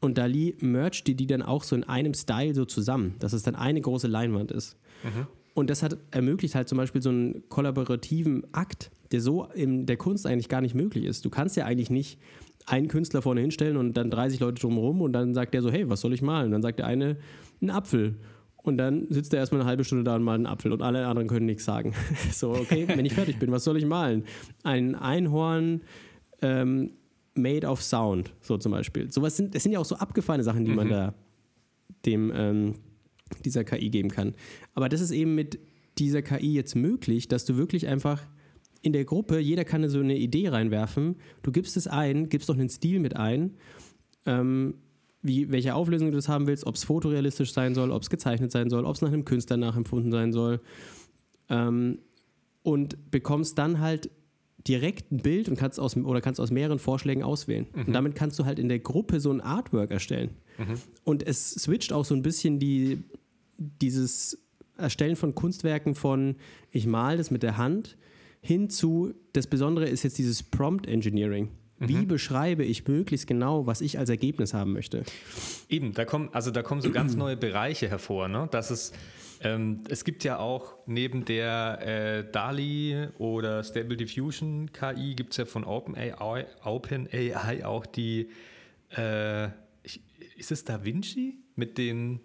Und 0.00 0.18
Dali 0.18 0.54
mercht 0.60 1.06
dir 1.06 1.14
die 1.14 1.26
dann 1.26 1.42
auch 1.42 1.64
so 1.64 1.74
in 1.74 1.84
einem 1.84 2.14
Style 2.14 2.54
so 2.54 2.64
zusammen, 2.64 3.14
dass 3.18 3.32
es 3.32 3.42
dann 3.42 3.56
eine 3.56 3.80
große 3.80 4.06
Leinwand 4.06 4.52
ist. 4.52 4.76
Mhm. 5.02 5.26
Und 5.54 5.70
das 5.70 5.82
hat 5.82 5.98
ermöglicht 6.12 6.54
halt 6.54 6.68
zum 6.68 6.78
Beispiel 6.78 7.02
so 7.02 7.10
einen 7.10 7.48
kollaborativen 7.48 8.46
Akt, 8.52 8.92
der 9.10 9.20
so 9.20 9.44
in 9.54 9.86
der 9.86 9.96
Kunst 9.96 10.24
eigentlich 10.26 10.48
gar 10.48 10.60
nicht 10.60 10.74
möglich 10.74 11.04
ist. 11.04 11.24
Du 11.24 11.30
kannst 11.30 11.56
ja 11.56 11.64
eigentlich 11.64 11.90
nicht 11.90 12.18
einen 12.66 12.88
Künstler 12.88 13.22
vorne 13.22 13.40
hinstellen 13.40 13.76
und 13.76 13.94
dann 13.94 14.10
30 14.10 14.40
Leute 14.40 14.60
drumherum 14.60 15.00
und 15.00 15.12
dann 15.12 15.34
sagt 15.34 15.54
der 15.54 15.62
so, 15.62 15.70
hey, 15.70 15.88
was 15.88 16.00
soll 16.00 16.12
ich 16.12 16.22
malen? 16.22 16.46
Und 16.46 16.52
dann 16.52 16.62
sagt 16.62 16.78
der 16.78 16.86
eine, 16.86 17.16
ein 17.60 17.70
Apfel. 17.70 18.16
Und 18.62 18.76
dann 18.76 19.06
sitzt 19.08 19.32
er 19.32 19.40
erstmal 19.40 19.60
eine 19.60 19.68
halbe 19.68 19.84
Stunde 19.84 20.04
da 20.04 20.16
und 20.16 20.22
malt 20.22 20.36
einen 20.36 20.46
Apfel 20.46 20.72
und 20.72 20.82
alle 20.82 21.06
anderen 21.06 21.28
können 21.28 21.46
nichts 21.46 21.64
sagen. 21.64 21.94
so, 22.32 22.50
okay, 22.50 22.86
wenn 22.88 23.06
ich 23.06 23.14
fertig 23.14 23.38
bin, 23.38 23.50
was 23.50 23.64
soll 23.64 23.76
ich 23.76 23.86
malen? 23.86 24.24
Ein 24.62 24.94
Einhorn 24.94 25.82
ähm, 26.42 26.92
made 27.34 27.66
of 27.66 27.82
sound, 27.82 28.34
so 28.40 28.58
zum 28.58 28.72
Beispiel. 28.72 29.10
Sowas 29.10 29.36
sind, 29.36 29.54
das 29.54 29.62
sind 29.62 29.72
ja 29.72 29.78
auch 29.78 29.84
so 29.84 29.96
abgefahrene 29.96 30.44
Sachen, 30.44 30.64
die 30.64 30.72
mhm. 30.72 30.76
man 30.76 30.88
da 30.88 31.14
dem 32.04 32.32
ähm, 32.34 32.74
dieser 33.44 33.64
KI 33.64 33.90
geben 33.90 34.10
kann. 34.10 34.34
Aber 34.74 34.88
das 34.88 35.00
ist 35.00 35.10
eben 35.10 35.34
mit 35.34 35.58
dieser 35.98 36.22
KI 36.22 36.54
jetzt 36.54 36.74
möglich, 36.74 37.28
dass 37.28 37.44
du 37.44 37.56
wirklich 37.56 37.86
einfach 37.86 38.22
in 38.82 38.92
der 38.92 39.04
Gruppe, 39.04 39.38
jeder 39.38 39.64
kann 39.64 39.88
so 39.88 40.00
eine 40.00 40.16
Idee 40.16 40.48
reinwerfen, 40.48 41.16
du 41.42 41.50
gibst 41.50 41.76
es 41.76 41.88
ein, 41.88 42.28
gibst 42.28 42.48
doch 42.48 42.54
einen 42.54 42.68
Stil 42.68 43.00
mit 43.00 43.16
ein 43.16 43.54
ähm, 44.26 44.74
wie, 45.22 45.50
welche 45.50 45.74
Auflösung 45.74 46.10
du 46.10 46.16
das 46.16 46.28
haben 46.28 46.46
willst, 46.46 46.66
ob 46.66 46.76
es 46.76 46.84
fotorealistisch 46.84 47.52
sein 47.52 47.74
soll, 47.74 47.90
ob 47.90 48.02
es 48.02 48.10
gezeichnet 48.10 48.52
sein 48.52 48.70
soll, 48.70 48.84
ob 48.84 48.94
es 48.94 49.02
nach 49.02 49.08
einem 49.08 49.24
Künstler 49.24 49.56
nachempfunden 49.56 50.12
sein 50.12 50.32
soll. 50.32 50.60
Ähm, 51.48 51.98
und 52.62 53.10
bekommst 53.10 53.58
dann 53.58 53.80
halt 53.80 54.10
direkt 54.66 55.10
ein 55.10 55.18
Bild 55.18 55.48
und 55.48 55.56
kannst 55.56 55.80
aus, 55.80 55.96
oder 55.96 56.20
kannst 56.20 56.40
aus 56.40 56.50
mehreren 56.50 56.78
Vorschlägen 56.78 57.22
auswählen. 57.22 57.66
Mhm. 57.72 57.84
Und 57.86 57.92
damit 57.92 58.14
kannst 58.14 58.38
du 58.38 58.44
halt 58.44 58.58
in 58.58 58.68
der 58.68 58.80
Gruppe 58.80 59.20
so 59.20 59.30
ein 59.30 59.40
Artwork 59.40 59.90
erstellen. 59.90 60.30
Mhm. 60.58 60.74
Und 61.04 61.26
es 61.26 61.52
switcht 61.52 61.92
auch 61.92 62.04
so 62.04 62.14
ein 62.14 62.22
bisschen 62.22 62.58
die, 62.58 63.02
dieses 63.56 64.38
Erstellen 64.76 65.16
von 65.16 65.34
Kunstwerken 65.34 65.94
von 65.94 66.36
ich 66.70 66.86
male 66.86 67.16
das 67.16 67.30
mit 67.30 67.42
der 67.42 67.56
Hand 67.56 67.96
hin 68.40 68.70
zu, 68.70 69.14
das 69.32 69.46
Besondere 69.46 69.88
ist 69.88 70.04
jetzt 70.04 70.18
dieses 70.18 70.42
Prompt 70.42 70.86
Engineering. 70.86 71.48
Wie 71.80 71.96
mhm. 71.96 72.08
beschreibe 72.08 72.64
ich 72.64 72.86
möglichst 72.86 73.26
genau, 73.26 73.66
was 73.66 73.80
ich 73.80 73.98
als 73.98 74.10
Ergebnis 74.10 74.52
haben 74.52 74.72
möchte? 74.72 75.04
Eben, 75.68 75.92
da 75.92 76.04
kommen, 76.04 76.28
also 76.32 76.50
da 76.50 76.62
kommen 76.62 76.82
so 76.82 76.90
ganz 76.90 77.14
neue 77.16 77.36
Bereiche 77.36 77.88
hervor. 77.88 78.28
Ne? 78.28 78.48
Das 78.50 78.70
ist, 78.70 78.96
ähm, 79.42 79.84
es 79.88 80.04
gibt 80.04 80.24
ja 80.24 80.38
auch 80.38 80.74
neben 80.86 81.24
der 81.24 81.78
äh, 82.26 82.32
DALI 82.32 83.08
oder 83.18 83.62
Stable 83.62 83.96
Diffusion 83.96 84.72
KI 84.72 85.14
gibt 85.14 85.30
es 85.30 85.36
ja 85.36 85.44
von 85.44 85.64
OpenAI 85.64 86.46
Open 86.64 87.08
auch 87.62 87.86
die, 87.86 88.30
äh, 88.96 89.48
ist 90.36 90.50
es 90.50 90.64
Da 90.64 90.84
Vinci 90.84 91.38
mit 91.54 91.78
den, 91.78 92.20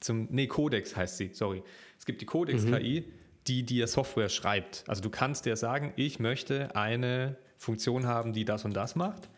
zum, 0.00 0.28
nee, 0.30 0.46
Codex 0.46 0.94
heißt 0.94 1.16
sie, 1.16 1.30
sorry. 1.32 1.62
Es 1.98 2.04
gibt 2.04 2.20
die 2.20 2.26
Codex 2.26 2.66
KI, 2.66 3.00
mhm. 3.00 3.12
die 3.46 3.62
dir 3.62 3.86
Software 3.86 4.28
schreibt. 4.28 4.84
Also 4.86 5.00
du 5.00 5.08
kannst 5.08 5.46
dir 5.46 5.56
sagen, 5.56 5.94
ich 5.96 6.18
möchte 6.18 6.76
eine 6.76 7.36
Funktion 7.64 8.06
haben, 8.06 8.32
die 8.32 8.44
das 8.44 8.64
und 8.64 8.74
das 8.74 8.94
macht. 8.94 9.28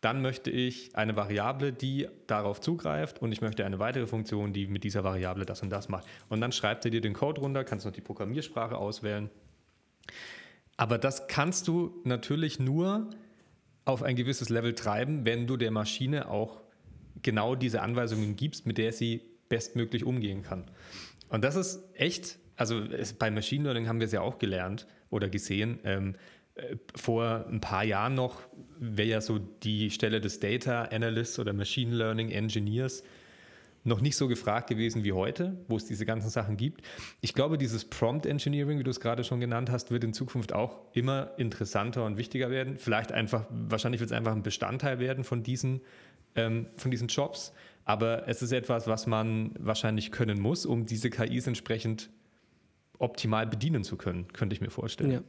Dann 0.00 0.22
möchte 0.22 0.50
ich 0.50 0.94
eine 0.94 1.16
Variable, 1.16 1.72
die 1.72 2.06
darauf 2.28 2.60
zugreift 2.60 3.20
und 3.20 3.32
ich 3.32 3.40
möchte 3.40 3.64
eine 3.64 3.80
weitere 3.80 4.06
Funktion, 4.06 4.52
die 4.52 4.68
mit 4.68 4.84
dieser 4.84 5.02
Variable 5.02 5.44
das 5.44 5.62
und 5.62 5.70
das 5.70 5.88
macht. 5.88 6.06
Und 6.28 6.40
dann 6.40 6.52
schreibt 6.52 6.84
er 6.84 6.92
dir 6.92 7.00
den 7.00 7.14
Code 7.14 7.40
runter, 7.40 7.64
kannst 7.64 7.84
noch 7.84 7.92
die 7.92 8.00
Programmiersprache 8.00 8.76
auswählen. 8.76 9.28
Aber 10.76 10.98
das 10.98 11.26
kannst 11.26 11.66
du 11.66 12.00
natürlich 12.04 12.60
nur 12.60 13.10
auf 13.84 14.04
ein 14.04 14.14
gewisses 14.14 14.50
Level 14.50 14.74
treiben, 14.74 15.24
wenn 15.24 15.48
du 15.48 15.56
der 15.56 15.72
Maschine 15.72 16.28
auch 16.28 16.60
genau 17.22 17.56
diese 17.56 17.82
Anweisungen 17.82 18.36
gibst, 18.36 18.66
mit 18.66 18.78
der 18.78 18.92
sie 18.92 19.22
bestmöglich 19.48 20.04
umgehen 20.04 20.44
kann. 20.44 20.64
Und 21.28 21.42
das 21.42 21.56
ist 21.56 21.82
echt, 21.94 22.38
also 22.54 22.78
es, 22.78 23.14
bei 23.14 23.30
Machine 23.32 23.64
Learning 23.64 23.88
haben 23.88 23.98
wir 23.98 24.06
es 24.06 24.12
ja 24.12 24.20
auch 24.20 24.38
gelernt 24.38 24.86
oder 25.10 25.28
gesehen. 25.28 25.80
Ähm, 25.84 26.14
äh, 26.14 26.18
vor 26.94 27.46
ein 27.48 27.60
paar 27.60 27.84
Jahren 27.84 28.14
noch 28.14 28.40
wäre 28.78 29.08
ja 29.08 29.20
so 29.20 29.38
die 29.38 29.90
Stelle 29.90 30.20
des 30.20 30.40
Data 30.40 30.84
Analysts 30.84 31.38
oder 31.38 31.52
Machine 31.52 31.94
Learning 31.94 32.30
Engineers 32.30 33.02
noch 33.84 34.00
nicht 34.00 34.16
so 34.16 34.28
gefragt 34.28 34.68
gewesen 34.68 35.04
wie 35.04 35.12
heute, 35.12 35.56
wo 35.68 35.76
es 35.76 35.86
diese 35.86 36.04
ganzen 36.04 36.28
Sachen 36.28 36.56
gibt. 36.56 36.82
Ich 37.20 37.32
glaube, 37.32 37.58
dieses 37.58 37.84
Prompt 37.84 38.26
Engineering, 38.26 38.78
wie 38.78 38.84
du 38.84 38.90
es 38.90 39.00
gerade 39.00 39.24
schon 39.24 39.40
genannt 39.40 39.70
hast, 39.70 39.90
wird 39.90 40.04
in 40.04 40.12
Zukunft 40.12 40.52
auch 40.52 40.78
immer 40.92 41.32
interessanter 41.38 42.04
und 42.04 42.18
wichtiger 42.18 42.50
werden. 42.50 42.76
Vielleicht 42.76 43.12
einfach, 43.12 43.46
wahrscheinlich 43.50 44.00
wird 44.00 44.10
es 44.10 44.16
einfach 44.16 44.32
ein 44.32 44.42
Bestandteil 44.42 44.98
werden 44.98 45.24
von 45.24 45.42
diesen, 45.42 45.80
ähm, 46.34 46.66
von 46.76 46.90
diesen 46.90 47.08
Jobs. 47.08 47.52
Aber 47.84 48.28
es 48.28 48.42
ist 48.42 48.52
etwas, 48.52 48.86
was 48.86 49.06
man 49.06 49.52
wahrscheinlich 49.58 50.12
können 50.12 50.40
muss, 50.40 50.66
um 50.66 50.84
diese 50.84 51.08
KIs 51.08 51.46
entsprechend 51.46 52.10
optimal 52.98 53.46
bedienen 53.46 53.84
zu 53.84 53.96
können, 53.96 54.28
könnte 54.32 54.54
ich 54.54 54.60
mir 54.60 54.70
vorstellen. 54.70 55.10
Ja 55.10 55.22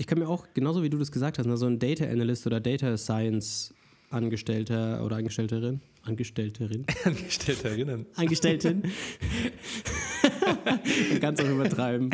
ich 0.00 0.06
kann 0.06 0.18
mir 0.18 0.28
auch, 0.28 0.46
genauso 0.54 0.82
wie 0.82 0.88
du 0.88 0.96
das 0.96 1.12
gesagt 1.12 1.38
hast, 1.38 1.44
ne, 1.44 1.58
so 1.58 1.66
ein 1.66 1.78
Data 1.78 2.06
Analyst 2.06 2.46
oder 2.46 2.58
Data 2.58 2.96
Science 2.96 3.74
Angestellter 4.08 5.04
oder 5.04 5.16
Angestellterin, 5.16 5.82
Angestellterin, 6.04 6.86
Angestellterinnen, 7.04 8.06
Angestellten, 8.16 8.82
es 11.20 11.40
auch 11.40 11.50
übertreiben, 11.50 12.10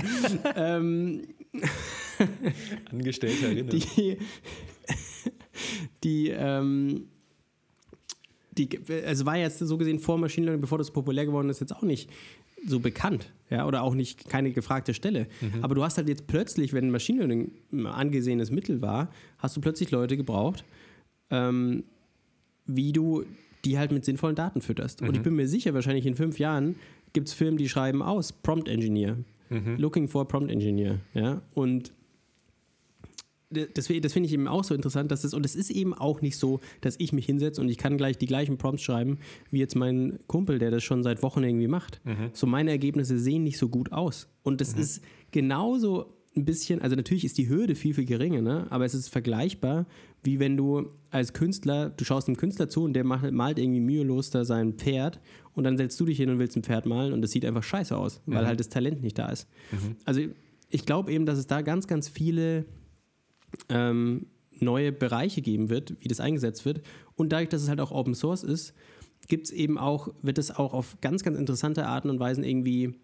ähm, 0.56 1.22
Angestellterinnen, 2.90 3.68
die, 3.68 4.18
die, 6.02 6.30
ähm, 6.30 7.06
die, 8.58 8.68
also 9.06 9.26
war 9.26 9.36
jetzt 9.36 9.60
so 9.60 9.78
gesehen 9.78 10.00
vor 10.00 10.18
Machine 10.18 10.46
Learning, 10.46 10.60
bevor 10.60 10.78
das 10.78 10.90
populär 10.90 11.24
geworden 11.24 11.50
ist, 11.50 11.60
jetzt 11.60 11.74
auch 11.74 11.82
nicht 11.82 12.10
so 12.66 12.80
bekannt, 12.80 13.32
ja, 13.50 13.66
oder 13.66 13.82
auch 13.82 13.94
nicht 13.94 14.28
keine 14.28 14.52
gefragte 14.52 14.94
Stelle. 14.94 15.26
Mhm. 15.40 15.62
Aber 15.62 15.74
du 15.74 15.84
hast 15.84 15.96
halt 15.98 16.08
jetzt 16.08 16.26
plötzlich, 16.26 16.72
wenn 16.72 16.90
Machine 16.90 17.18
Learning 17.18 17.52
ein 17.72 17.86
angesehenes 17.86 18.50
Mittel 18.50 18.82
war, 18.82 19.10
hast 19.38 19.56
du 19.56 19.60
plötzlich 19.60 19.90
Leute 19.90 20.16
gebraucht, 20.16 20.64
ähm, 21.30 21.84
wie 22.66 22.92
du 22.92 23.24
die 23.64 23.78
halt 23.78 23.92
mit 23.92 24.04
sinnvollen 24.04 24.36
Daten 24.36 24.60
fütterst. 24.60 25.00
Mhm. 25.00 25.08
Und 25.08 25.14
ich 25.14 25.20
mhm. 25.20 25.24
bin 25.24 25.36
mir 25.36 25.48
sicher, 25.48 25.74
wahrscheinlich 25.74 26.06
in 26.06 26.14
fünf 26.14 26.38
Jahren 26.38 26.76
gibt 27.12 27.28
es 27.28 27.34
Filme, 27.34 27.56
die 27.56 27.68
schreiben 27.68 28.02
aus 28.02 28.32
Prompt 28.32 28.68
Engineer, 28.68 29.16
mhm. 29.50 29.76
Looking 29.78 30.08
for 30.08 30.26
Prompt 30.28 30.50
Engineer, 30.50 31.00
ja, 31.14 31.42
und 31.54 31.92
das, 33.50 33.86
das 33.86 34.12
finde 34.12 34.26
ich 34.26 34.32
eben 34.32 34.48
auch 34.48 34.64
so 34.64 34.74
interessant, 34.74 35.10
dass 35.10 35.24
es, 35.24 35.32
und 35.32 35.46
es 35.46 35.54
ist 35.54 35.70
eben 35.70 35.94
auch 35.94 36.20
nicht 36.20 36.36
so, 36.36 36.60
dass 36.80 36.96
ich 36.98 37.12
mich 37.12 37.26
hinsetze 37.26 37.60
und 37.60 37.68
ich 37.68 37.78
kann 37.78 37.96
gleich 37.96 38.18
die 38.18 38.26
gleichen 38.26 38.58
Prompts 38.58 38.82
schreiben, 38.82 39.18
wie 39.50 39.58
jetzt 39.58 39.76
mein 39.76 40.18
Kumpel, 40.26 40.58
der 40.58 40.70
das 40.70 40.82
schon 40.82 41.02
seit 41.02 41.22
Wochen 41.22 41.44
irgendwie 41.44 41.68
macht. 41.68 42.00
Mhm. 42.04 42.30
So 42.32 42.46
meine 42.46 42.70
Ergebnisse 42.70 43.18
sehen 43.18 43.44
nicht 43.44 43.58
so 43.58 43.68
gut 43.68 43.92
aus. 43.92 44.28
Und 44.42 44.60
das 44.60 44.74
mhm. 44.74 44.82
ist 44.82 45.04
genauso 45.30 46.12
ein 46.36 46.44
bisschen, 46.44 46.82
also 46.82 46.96
natürlich 46.96 47.24
ist 47.24 47.38
die 47.38 47.48
Hürde 47.48 47.74
viel, 47.74 47.94
viel 47.94 48.04
geringer, 48.04 48.42
ne? 48.42 48.66
aber 48.70 48.84
es 48.84 48.94
ist 48.94 49.08
vergleichbar, 49.08 49.86
wie 50.22 50.38
wenn 50.38 50.56
du 50.56 50.90
als 51.10 51.32
Künstler, 51.32 51.90
du 51.90 52.04
schaust 52.04 52.28
einem 52.28 52.36
Künstler 52.36 52.68
zu 52.68 52.82
und 52.82 52.92
der 52.92 53.04
macht, 53.04 53.30
malt 53.30 53.58
irgendwie 53.58 53.80
mühelos 53.80 54.30
da 54.30 54.44
sein 54.44 54.74
Pferd 54.74 55.20
und 55.54 55.64
dann 55.64 55.78
setzt 55.78 55.98
du 55.98 56.04
dich 56.04 56.18
hin 56.18 56.28
und 56.28 56.38
willst 56.38 56.56
ein 56.56 56.62
Pferd 56.62 56.84
malen 56.84 57.12
und 57.12 57.22
das 57.22 57.30
sieht 57.30 57.44
einfach 57.44 57.62
scheiße 57.62 57.96
aus, 57.96 58.20
weil 58.26 58.42
mhm. 58.42 58.48
halt 58.48 58.60
das 58.60 58.68
Talent 58.68 59.02
nicht 59.02 59.18
da 59.18 59.30
ist. 59.30 59.48
Mhm. 59.72 59.96
Also 60.04 60.20
ich 60.68 60.84
glaube 60.84 61.12
eben, 61.12 61.24
dass 61.24 61.38
es 61.38 61.46
da 61.46 61.62
ganz, 61.62 61.86
ganz 61.86 62.08
viele 62.08 62.66
ähm, 63.68 64.26
neue 64.58 64.92
Bereiche 64.92 65.42
geben 65.42 65.68
wird, 65.68 65.94
wie 66.00 66.08
das 66.08 66.20
eingesetzt 66.20 66.64
wird. 66.64 66.80
Und 67.14 67.32
dadurch, 67.32 67.48
dass 67.48 67.62
es 67.62 67.68
halt 67.68 67.80
auch 67.80 67.90
Open 67.90 68.14
Source 68.14 68.42
ist, 68.42 68.74
gibt 69.28 69.46
es 69.46 69.52
eben 69.52 69.78
auch, 69.78 70.08
wird 70.22 70.38
es 70.38 70.50
auch 70.50 70.72
auf 70.72 70.96
ganz, 71.00 71.22
ganz 71.22 71.38
interessante 71.38 71.86
Arten 71.86 72.10
und 72.10 72.20
Weisen 72.20 72.44
irgendwie 72.44 72.94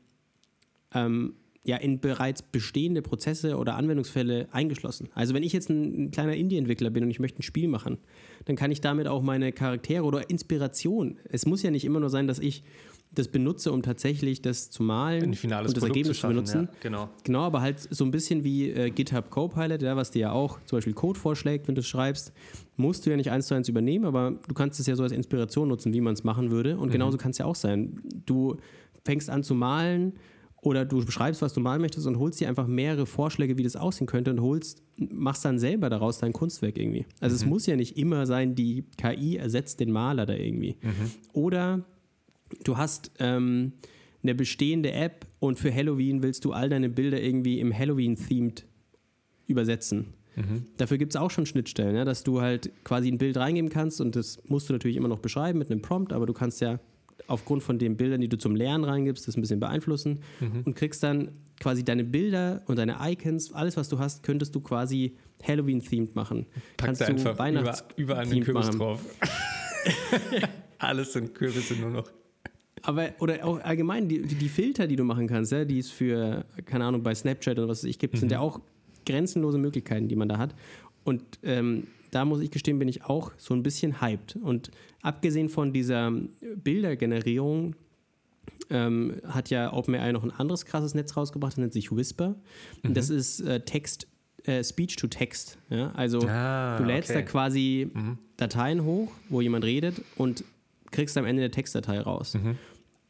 ähm, 0.94 1.34
ja, 1.64 1.76
in 1.76 2.00
bereits 2.00 2.42
bestehende 2.42 3.02
Prozesse 3.02 3.56
oder 3.56 3.76
Anwendungsfälle 3.76 4.48
eingeschlossen. 4.50 5.08
Also 5.14 5.32
wenn 5.34 5.42
ich 5.42 5.52
jetzt 5.52 5.70
ein, 5.70 6.06
ein 6.06 6.10
kleiner 6.10 6.34
Indie-Entwickler 6.34 6.90
bin 6.90 7.04
und 7.04 7.10
ich 7.10 7.20
möchte 7.20 7.38
ein 7.38 7.44
Spiel 7.44 7.68
machen, 7.68 7.98
dann 8.46 8.56
kann 8.56 8.72
ich 8.72 8.80
damit 8.80 9.06
auch 9.06 9.22
meine 9.22 9.52
Charaktere 9.52 10.04
oder 10.04 10.28
Inspiration, 10.28 11.18
es 11.28 11.46
muss 11.46 11.62
ja 11.62 11.70
nicht 11.70 11.84
immer 11.84 12.00
nur 12.00 12.10
sein, 12.10 12.26
dass 12.26 12.40
ich 12.40 12.64
das 13.14 13.28
benutze, 13.28 13.72
um 13.72 13.82
tatsächlich 13.82 14.40
das 14.40 14.70
zu 14.70 14.82
malen 14.82 15.24
und 15.24 15.32
das 15.32 15.40
Produkt 15.42 15.82
Ergebnis 15.82 16.06
zu, 16.06 16.14
schaffen, 16.14 16.34
benutzen. 16.34 16.68
Ja, 16.72 16.78
genau. 16.80 17.10
genau, 17.24 17.40
aber 17.40 17.60
halt 17.60 17.78
so 17.78 18.04
ein 18.04 18.10
bisschen 18.10 18.42
wie 18.42 18.70
äh, 18.70 18.90
GitHub 18.90 19.30
Copilot, 19.30 19.82
ja, 19.82 19.96
was 19.96 20.10
dir 20.10 20.20
ja 20.20 20.32
auch 20.32 20.58
zum 20.64 20.78
Beispiel 20.78 20.94
Code 20.94 21.18
vorschlägt, 21.18 21.68
wenn 21.68 21.74
du 21.74 21.80
es 21.80 21.86
schreibst, 21.86 22.32
musst 22.76 23.04
du 23.04 23.10
ja 23.10 23.16
nicht 23.16 23.30
eins 23.30 23.46
zu 23.46 23.54
eins 23.54 23.68
übernehmen, 23.68 24.06
aber 24.06 24.38
du 24.48 24.54
kannst 24.54 24.80
es 24.80 24.86
ja 24.86 24.96
so 24.96 25.02
als 25.02 25.12
Inspiration 25.12 25.68
nutzen, 25.68 25.92
wie 25.92 26.00
man 26.00 26.14
es 26.14 26.24
machen 26.24 26.50
würde. 26.50 26.78
Und 26.78 26.88
mhm. 26.88 26.92
genauso 26.92 27.18
kann 27.18 27.32
es 27.32 27.38
ja 27.38 27.44
auch 27.44 27.54
sein. 27.54 28.00
Du 28.24 28.56
fängst 29.04 29.28
an 29.28 29.42
zu 29.42 29.54
malen 29.54 30.14
oder 30.62 30.84
du 30.84 31.04
beschreibst, 31.04 31.42
was 31.42 31.52
du 31.52 31.60
malen 31.60 31.82
möchtest 31.82 32.06
und 32.06 32.18
holst 32.18 32.40
dir 32.40 32.48
einfach 32.48 32.66
mehrere 32.66 33.04
Vorschläge, 33.04 33.58
wie 33.58 33.64
das 33.64 33.76
aussehen 33.76 34.06
könnte 34.06 34.30
und 34.30 34.40
holst, 34.40 34.82
machst 34.96 35.44
dann 35.44 35.58
selber 35.58 35.90
daraus 35.90 36.18
dein 36.18 36.32
Kunstwerk 36.32 36.78
irgendwie. 36.78 37.04
Also 37.20 37.34
mhm. 37.34 37.42
es 37.42 37.46
muss 37.46 37.66
ja 37.66 37.76
nicht 37.76 37.98
immer 37.98 38.26
sein, 38.26 38.54
die 38.54 38.84
KI 38.96 39.36
ersetzt 39.36 39.80
den 39.80 39.90
Maler 39.90 40.24
da 40.24 40.34
irgendwie. 40.34 40.76
Mhm. 40.80 41.10
Oder 41.32 41.84
du 42.64 42.76
hast 42.76 43.10
ähm, 43.18 43.72
eine 44.22 44.34
bestehende 44.34 44.92
App 44.92 45.26
und 45.40 45.58
für 45.58 45.74
Halloween 45.74 46.22
willst 46.22 46.44
du 46.44 46.52
all 46.52 46.68
deine 46.68 46.88
Bilder 46.88 47.20
irgendwie 47.20 47.60
im 47.60 47.76
Halloween-themed 47.76 48.64
übersetzen. 49.46 50.14
Mhm. 50.36 50.66
Dafür 50.76 50.98
gibt 50.98 51.12
es 51.12 51.20
auch 51.20 51.30
schon 51.30 51.46
Schnittstellen, 51.46 51.94
ja, 51.94 52.04
dass 52.04 52.24
du 52.24 52.40
halt 52.40 52.70
quasi 52.84 53.10
ein 53.10 53.18
Bild 53.18 53.36
reingeben 53.36 53.70
kannst 53.70 54.00
und 54.00 54.16
das 54.16 54.40
musst 54.46 54.68
du 54.68 54.72
natürlich 54.72 54.96
immer 54.96 55.08
noch 55.08 55.18
beschreiben 55.18 55.58
mit 55.58 55.70
einem 55.70 55.82
Prompt, 55.82 56.12
aber 56.12 56.26
du 56.26 56.32
kannst 56.32 56.60
ja 56.60 56.78
aufgrund 57.26 57.62
von 57.62 57.78
den 57.78 57.96
Bildern, 57.96 58.20
die 58.20 58.28
du 58.28 58.38
zum 58.38 58.56
Lernen 58.56 58.84
reingibst, 58.84 59.28
das 59.28 59.36
ein 59.36 59.40
bisschen 59.40 59.60
beeinflussen 59.60 60.20
mhm. 60.40 60.62
und 60.64 60.74
kriegst 60.74 61.02
dann 61.02 61.32
quasi 61.60 61.84
deine 61.84 62.04
Bilder 62.04 62.62
und 62.66 62.76
deine 62.76 62.96
Icons, 63.00 63.52
alles 63.52 63.76
was 63.76 63.88
du 63.88 63.98
hast, 63.98 64.22
könntest 64.22 64.54
du 64.54 64.60
quasi 64.60 65.16
Halloween-themed 65.42 66.14
machen. 66.14 66.46
Pack 66.76 66.86
kannst 66.86 67.00
du 67.02 67.06
einfach 67.06 67.38
Weihnachts 67.38 67.84
über, 67.96 68.02
überall 68.02 68.26
einen 68.26 68.42
Kürbis 68.42 68.66
machen. 68.66 68.78
drauf. 68.78 69.00
alles 70.78 71.12
sind 71.12 71.34
Kürbisse 71.34 71.74
nur 71.74 71.90
noch. 71.90 72.10
Aber, 72.82 73.10
oder 73.20 73.44
auch 73.44 73.60
allgemein, 73.60 74.08
die, 74.08 74.22
die, 74.22 74.48
Filter, 74.48 74.86
die 74.86 74.96
du 74.96 75.04
machen 75.04 75.28
kannst, 75.28 75.52
ja, 75.52 75.64
die 75.64 75.78
es 75.78 75.90
für, 75.90 76.44
keine 76.66 76.84
Ahnung, 76.84 77.02
bei 77.02 77.14
Snapchat 77.14 77.58
oder 77.58 77.68
was 77.68 77.78
es 77.78 77.84
ich 77.84 77.98
gibt, 77.98 78.14
mhm. 78.14 78.18
sind 78.18 78.32
ja 78.32 78.40
auch 78.40 78.60
grenzenlose 79.06 79.58
Möglichkeiten, 79.58 80.08
die 80.08 80.16
man 80.16 80.28
da 80.28 80.38
hat. 80.38 80.54
Und 81.04 81.22
ähm, 81.42 81.86
da 82.10 82.24
muss 82.24 82.40
ich 82.40 82.50
gestehen, 82.50 82.78
bin 82.78 82.88
ich 82.88 83.04
auch 83.04 83.32
so 83.38 83.54
ein 83.54 83.62
bisschen 83.62 84.00
hyped. 84.00 84.36
Und 84.36 84.70
abgesehen 85.00 85.48
von 85.48 85.72
dieser 85.72 86.12
Bildergenerierung 86.62 87.74
ähm, 88.70 89.14
hat 89.26 89.50
ja 89.50 89.72
OpenAI 89.72 90.12
noch 90.12 90.22
ein 90.22 90.30
anderes 90.30 90.64
krasses 90.64 90.94
Netz 90.94 91.16
rausgebracht, 91.16 91.52
das 91.52 91.58
nennt 91.58 91.72
sich 91.72 91.94
Whisper. 91.94 92.36
Mhm. 92.82 92.94
Das 92.94 93.10
ist 93.10 93.40
äh, 93.40 93.60
Text, 93.60 94.06
äh, 94.44 94.62
Speech 94.62 94.96
to 94.96 95.06
Text. 95.06 95.58
Ja? 95.70 95.92
Also 95.92 96.20
ah, 96.28 96.78
du 96.78 96.84
lädst 96.84 97.10
okay. 97.10 97.20
da 97.20 97.26
quasi 97.26 97.90
mhm. 97.92 98.18
Dateien 98.36 98.84
hoch, 98.84 99.12
wo 99.28 99.40
jemand 99.40 99.64
redet 99.64 100.02
und 100.16 100.44
kriegst 100.90 101.16
am 101.16 101.24
Ende 101.24 101.42
eine 101.42 101.50
Textdatei 101.50 102.00
raus. 102.00 102.34
Mhm. 102.34 102.58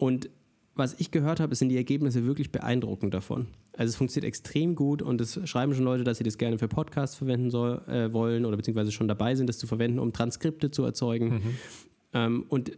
Und 0.03 0.31
was 0.75 0.97
ich 0.99 1.13
gehört 1.13 1.39
habe, 1.39 1.55
sind 1.55 1.69
die 1.69 1.77
Ergebnisse 1.77 2.27
wirklich 2.27 2.51
beeindruckend 2.51 3.15
davon. 3.15 3.47
Also 3.77 3.91
es 3.91 3.95
funktioniert 3.95 4.27
extrem 4.27 4.75
gut 4.75 5.01
und 5.01 5.21
es 5.21 5.39
schreiben 5.49 5.77
schon 5.77 5.85
Leute, 5.85 6.03
dass 6.03 6.19
sie 6.19 6.25
das 6.25 6.39
gerne 6.39 6.59
für 6.59 6.67
Podcasts 6.67 7.15
verwenden 7.15 7.51
soll, 7.53 7.83
äh, 7.87 8.13
wollen 8.13 8.45
oder 8.45 8.57
beziehungsweise 8.57 8.91
schon 8.91 9.07
dabei 9.07 9.37
sind, 9.37 9.47
das 9.47 9.59
zu 9.59 9.69
verwenden, 9.69 10.01
um 10.01 10.13
Transkripte 10.13 10.73
zu 10.73 10.83
erzeugen. 10.83 11.29
Mhm. 11.29 11.41
Ähm, 12.15 12.45
und 12.49 12.73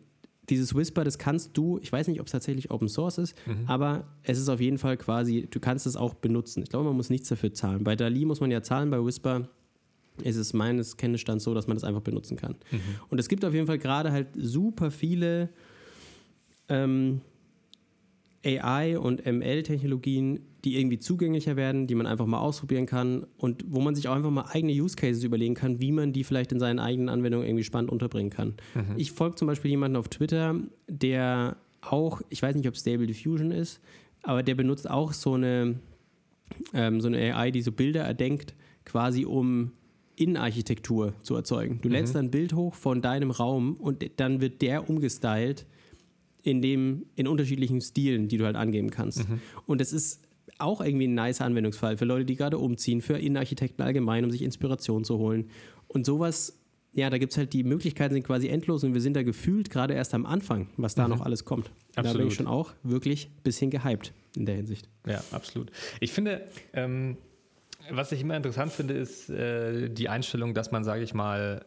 dieses 0.50 0.74
Whisper, 0.74 1.02
das 1.02 1.16
kannst 1.16 1.56
du, 1.56 1.78
ich 1.80 1.90
weiß 1.90 2.08
nicht, 2.08 2.20
ob 2.20 2.26
es 2.26 2.32
tatsächlich 2.32 2.70
Open 2.70 2.88
Source 2.90 3.16
ist, 3.16 3.34
mhm. 3.46 3.64
aber 3.68 4.04
es 4.22 4.38
ist 4.38 4.50
auf 4.50 4.60
jeden 4.60 4.76
Fall 4.76 4.98
quasi, 4.98 5.48
du 5.50 5.60
kannst 5.60 5.86
es 5.86 5.96
auch 5.96 6.12
benutzen. 6.12 6.62
Ich 6.62 6.68
glaube, 6.68 6.84
man 6.84 6.96
muss 6.96 7.08
nichts 7.08 7.30
dafür 7.30 7.54
zahlen. 7.54 7.84
Bei 7.84 7.96
Dali 7.96 8.26
muss 8.26 8.40
man 8.40 8.50
ja 8.50 8.62
zahlen, 8.62 8.90
bei 8.90 9.02
Whisper 9.02 9.48
ist 10.22 10.36
es 10.36 10.52
meines 10.52 10.98
Kenntnisstands 10.98 11.44
so, 11.44 11.54
dass 11.54 11.68
man 11.68 11.76
das 11.78 11.84
einfach 11.84 12.02
benutzen 12.02 12.36
kann. 12.36 12.56
Mhm. 12.70 12.80
Und 13.08 13.18
es 13.18 13.30
gibt 13.30 13.46
auf 13.46 13.54
jeden 13.54 13.66
Fall 13.66 13.78
gerade 13.78 14.12
halt 14.12 14.26
super 14.36 14.90
viele 14.90 15.48
ähm, 16.68 17.20
AI- 18.44 18.98
und 18.98 19.24
ML-Technologien, 19.24 20.40
die 20.64 20.78
irgendwie 20.78 20.98
zugänglicher 20.98 21.56
werden, 21.56 21.86
die 21.86 21.94
man 21.94 22.06
einfach 22.06 22.26
mal 22.26 22.38
ausprobieren 22.38 22.86
kann 22.86 23.26
und 23.38 23.64
wo 23.68 23.80
man 23.80 23.94
sich 23.94 24.08
auch 24.08 24.14
einfach 24.14 24.30
mal 24.30 24.46
eigene 24.50 24.72
Use 24.72 24.96
Cases 24.96 25.24
überlegen 25.24 25.54
kann, 25.54 25.80
wie 25.80 25.92
man 25.92 26.12
die 26.12 26.24
vielleicht 26.24 26.52
in 26.52 26.60
seinen 26.60 26.78
eigenen 26.78 27.08
Anwendungen 27.08 27.46
irgendwie 27.46 27.64
spannend 27.64 27.90
unterbringen 27.90 28.30
kann. 28.30 28.54
Mhm. 28.74 28.94
Ich 28.96 29.12
folge 29.12 29.36
zum 29.36 29.46
Beispiel 29.46 29.70
jemanden 29.70 29.96
auf 29.96 30.08
Twitter, 30.08 30.58
der 30.88 31.56
auch, 31.80 32.22
ich 32.28 32.42
weiß 32.42 32.54
nicht, 32.56 32.68
ob 32.68 32.76
Stable 32.76 33.06
Diffusion 33.06 33.50
ist, 33.50 33.80
aber 34.22 34.42
der 34.42 34.54
benutzt 34.54 34.88
auch 34.88 35.12
so 35.12 35.34
eine, 35.34 35.78
ähm, 36.72 37.00
so 37.00 37.08
eine 37.08 37.34
AI, 37.34 37.50
die 37.50 37.62
so 37.62 37.72
Bilder 37.72 38.02
erdenkt, 38.02 38.54
quasi 38.84 39.24
um 39.24 39.72
Innenarchitektur 40.16 41.14
zu 41.22 41.34
erzeugen. 41.34 41.80
Du 41.82 41.88
mhm. 41.88 41.94
lädst 41.94 42.16
ein 42.16 42.30
Bild 42.30 42.54
hoch 42.54 42.74
von 42.74 43.02
deinem 43.02 43.30
Raum 43.30 43.74
und 43.74 44.04
dann 44.16 44.40
wird 44.40 44.62
der 44.62 44.88
umgestylt 44.88 45.66
in 46.44 46.60
dem, 46.60 47.06
in 47.16 47.26
unterschiedlichen 47.26 47.80
Stilen, 47.80 48.28
die 48.28 48.36
du 48.36 48.44
halt 48.44 48.54
angeben 48.54 48.90
kannst. 48.90 49.28
Mhm. 49.28 49.40
Und 49.66 49.80
das 49.80 49.92
ist 49.92 50.20
auch 50.58 50.80
irgendwie 50.80 51.08
ein 51.08 51.14
nice 51.14 51.40
Anwendungsfall 51.40 51.96
für 51.96 52.04
Leute, 52.04 52.26
die 52.26 52.36
gerade 52.36 52.58
umziehen, 52.58 53.00
für 53.00 53.18
Innenarchitekten 53.18 53.82
allgemein, 53.82 54.24
um 54.24 54.30
sich 54.30 54.42
Inspiration 54.42 55.04
zu 55.04 55.18
holen. 55.18 55.48
Und 55.88 56.04
sowas, 56.06 56.58
ja, 56.92 57.08
da 57.08 57.18
gibt 57.18 57.32
es 57.32 57.38
halt 57.38 57.54
die 57.54 57.64
Möglichkeiten 57.64 58.14
sind 58.14 58.24
quasi 58.24 58.48
endlos 58.48 58.84
und 58.84 58.92
wir 58.92 59.00
sind 59.00 59.14
da 59.16 59.22
gefühlt 59.22 59.70
gerade 59.70 59.94
erst 59.94 60.14
am 60.14 60.26
Anfang, 60.26 60.68
was 60.76 60.94
da 60.94 61.04
mhm. 61.04 61.14
noch 61.14 61.20
alles 61.22 61.46
kommt. 61.46 61.70
Absolut. 61.96 62.14
Da 62.14 62.18
bin 62.18 62.28
ich 62.28 62.34
schon 62.34 62.46
auch 62.46 62.72
wirklich 62.82 63.26
ein 63.26 63.42
bisschen 63.42 63.70
gehypt 63.70 64.12
in 64.36 64.44
der 64.44 64.56
Hinsicht. 64.56 64.88
Ja, 65.06 65.24
absolut. 65.32 65.72
Ich 66.00 66.12
finde, 66.12 66.46
ähm, 66.74 67.16
was 67.90 68.12
ich 68.12 68.20
immer 68.20 68.36
interessant 68.36 68.70
finde, 68.70 68.94
ist 68.94 69.30
äh, 69.30 69.88
die 69.88 70.10
Einstellung, 70.10 70.52
dass 70.52 70.72
man, 70.72 70.84
sage 70.84 71.02
ich 71.02 71.14
mal, 71.14 71.64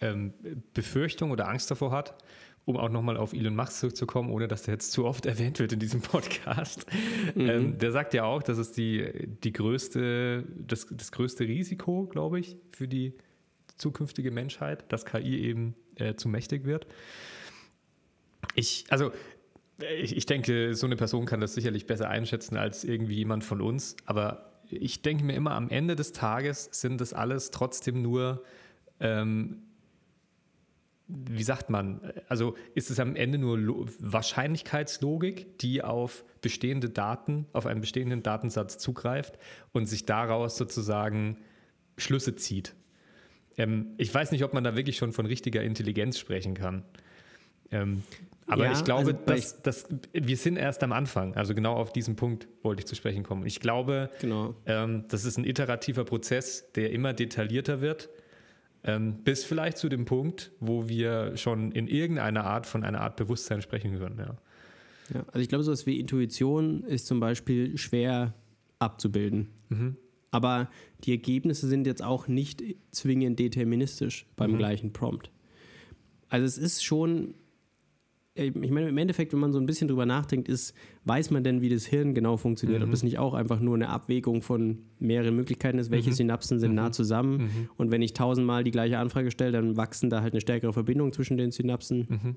ähm, 0.00 0.32
Befürchtung 0.74 1.30
oder 1.30 1.48
Angst 1.48 1.70
davor 1.70 1.92
hat, 1.92 2.14
um 2.64 2.76
auch 2.76 2.88
nochmal 2.88 3.16
auf 3.16 3.32
Elon 3.32 3.56
Musk 3.56 3.80
zurückzukommen, 3.80 4.30
ohne 4.30 4.48
dass 4.48 4.62
der 4.62 4.74
jetzt 4.74 4.92
zu 4.92 5.04
oft 5.04 5.26
erwähnt 5.26 5.58
wird 5.58 5.72
in 5.72 5.78
diesem 5.78 6.00
Podcast. 6.00 6.86
Mhm. 7.34 7.48
Ähm, 7.48 7.78
der 7.78 7.92
sagt 7.92 8.14
ja 8.14 8.24
auch, 8.24 8.42
dass 8.42 8.58
es 8.58 8.72
die, 8.72 9.28
die 9.42 9.52
größte, 9.52 10.44
das, 10.56 10.86
das 10.90 11.12
größte 11.12 11.44
Risiko, 11.44 12.06
glaube 12.06 12.38
ich, 12.40 12.56
für 12.70 12.86
die 12.86 13.14
zukünftige 13.76 14.30
Menschheit, 14.30 14.84
dass 14.92 15.04
KI 15.04 15.40
eben 15.40 15.74
äh, 15.96 16.14
zu 16.14 16.28
mächtig 16.28 16.64
wird. 16.64 16.86
Ich, 18.54 18.84
also 18.90 19.12
ich, 20.00 20.16
ich 20.16 20.26
denke, 20.26 20.74
so 20.74 20.86
eine 20.86 20.96
Person 20.96 21.24
kann 21.24 21.40
das 21.40 21.54
sicherlich 21.54 21.86
besser 21.86 22.08
einschätzen 22.08 22.56
als 22.56 22.84
irgendwie 22.84 23.14
jemand 23.14 23.44
von 23.44 23.60
uns, 23.60 23.96
aber 24.04 24.50
ich 24.70 25.02
denke 25.02 25.24
mir 25.24 25.34
immer, 25.34 25.52
am 25.52 25.68
Ende 25.68 25.96
des 25.96 26.12
Tages 26.12 26.68
sind 26.72 27.00
das 27.00 27.12
alles 27.12 27.50
trotzdem 27.50 28.02
nur, 28.02 28.44
ähm, 29.00 29.62
wie 31.12 31.42
sagt 31.42 31.70
man, 31.70 32.12
also 32.28 32.56
ist 32.74 32.90
es 32.90 33.00
am 33.00 33.16
Ende 33.16 33.38
nur 33.38 33.58
Lo 33.58 33.86
Wahrscheinlichkeitslogik, 33.98 35.58
die 35.58 35.82
auf 35.82 36.24
bestehende 36.40 36.88
Daten, 36.88 37.46
auf 37.52 37.66
einen 37.66 37.80
bestehenden 37.80 38.22
Datensatz 38.22 38.78
zugreift 38.78 39.38
und 39.72 39.86
sich 39.86 40.06
daraus 40.06 40.56
sozusagen 40.56 41.38
Schlüsse 41.96 42.36
zieht. 42.36 42.74
Ähm, 43.56 43.94
ich 43.98 44.12
weiß 44.14 44.30
nicht, 44.32 44.44
ob 44.44 44.54
man 44.54 44.64
da 44.64 44.76
wirklich 44.76 44.96
schon 44.96 45.12
von 45.12 45.26
richtiger 45.26 45.62
Intelligenz 45.62 46.18
sprechen 46.18 46.54
kann. 46.54 46.84
Ähm, 47.72 48.02
aber 48.46 48.64
ja, 48.64 48.72
ich 48.72 48.84
glaube, 48.84 49.12
also 49.12 49.24
dass, 49.26 49.62
dass, 49.62 49.88
wir 50.12 50.36
sind 50.36 50.56
erst 50.56 50.82
am 50.82 50.92
Anfang. 50.92 51.34
Also 51.36 51.54
genau 51.54 51.74
auf 51.74 51.92
diesen 51.92 52.16
Punkt 52.16 52.48
wollte 52.62 52.80
ich 52.80 52.86
zu 52.86 52.96
sprechen 52.96 53.22
kommen. 53.22 53.46
Ich 53.46 53.60
glaube, 53.60 54.10
genau. 54.20 54.54
ähm, 54.66 55.04
das 55.08 55.24
ist 55.24 55.38
ein 55.38 55.44
iterativer 55.44 56.04
Prozess, 56.04 56.72
der 56.72 56.90
immer 56.90 57.12
detaillierter 57.12 57.80
wird, 57.80 58.08
bis 59.24 59.44
vielleicht 59.44 59.76
zu 59.76 59.88
dem 59.88 60.04
Punkt, 60.06 60.52
wo 60.58 60.88
wir 60.88 61.36
schon 61.36 61.72
in 61.72 61.86
irgendeiner 61.86 62.44
Art 62.44 62.66
von 62.66 62.82
einer 62.82 63.02
Art 63.02 63.16
Bewusstsein 63.16 63.60
sprechen 63.60 63.98
können. 63.98 64.18
Ja. 64.18 64.36
Ja, 65.12 65.24
also 65.26 65.40
ich 65.40 65.48
glaube, 65.48 65.64
sowas 65.64 65.86
wie 65.86 65.98
Intuition 65.98 66.84
ist 66.84 67.06
zum 67.06 67.20
Beispiel 67.20 67.76
schwer 67.76 68.34
abzubilden. 68.78 69.48
Mhm. 69.68 69.96
Aber 70.30 70.70
die 71.04 71.10
Ergebnisse 71.10 71.66
sind 71.66 71.86
jetzt 71.86 72.02
auch 72.02 72.28
nicht 72.28 72.62
zwingend 72.92 73.38
deterministisch 73.38 74.26
beim 74.36 74.52
mhm. 74.52 74.58
gleichen 74.58 74.92
Prompt. 74.92 75.30
Also 76.28 76.46
es 76.46 76.58
ist 76.58 76.84
schon 76.84 77.34
ich 78.40 78.70
meine, 78.70 78.88
im 78.88 78.98
Endeffekt, 78.98 79.32
wenn 79.32 79.40
man 79.40 79.52
so 79.52 79.58
ein 79.58 79.66
bisschen 79.66 79.88
drüber 79.88 80.06
nachdenkt, 80.06 80.48
ist, 80.48 80.74
weiß 81.04 81.30
man 81.30 81.44
denn, 81.44 81.60
wie 81.60 81.68
das 81.68 81.86
Hirn 81.86 82.14
genau 82.14 82.36
funktioniert? 82.36 82.80
Mhm. 82.80 82.86
Ob 82.86 82.90
das 82.90 83.02
nicht 83.02 83.18
auch 83.18 83.34
einfach 83.34 83.60
nur 83.60 83.74
eine 83.74 83.88
Abwägung 83.88 84.42
von 84.42 84.78
mehreren 84.98 85.36
Möglichkeiten 85.36 85.78
ist, 85.78 85.90
welche 85.90 86.10
mhm. 86.10 86.14
Synapsen 86.14 86.58
sind 86.58 86.70
mhm. 86.70 86.76
nah 86.76 86.92
zusammen? 86.92 87.38
Mhm. 87.38 87.70
Und 87.76 87.90
wenn 87.90 88.02
ich 88.02 88.12
tausendmal 88.12 88.64
die 88.64 88.70
gleiche 88.70 88.98
Anfrage 88.98 89.30
stelle, 89.30 89.52
dann 89.52 89.76
wachsen 89.76 90.10
da 90.10 90.22
halt 90.22 90.32
eine 90.32 90.40
stärkere 90.40 90.72
Verbindung 90.72 91.12
zwischen 91.12 91.36
den 91.36 91.50
Synapsen. 91.50 92.06
Mhm. 92.08 92.36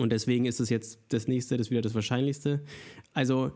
Und 0.00 0.12
deswegen 0.12 0.44
ist 0.44 0.60
es 0.60 0.68
jetzt 0.68 1.00
das 1.08 1.28
nächste, 1.28 1.56
das 1.56 1.70
wieder 1.70 1.80
das 1.80 1.94
Wahrscheinlichste. 1.94 2.62
Also, 3.14 3.52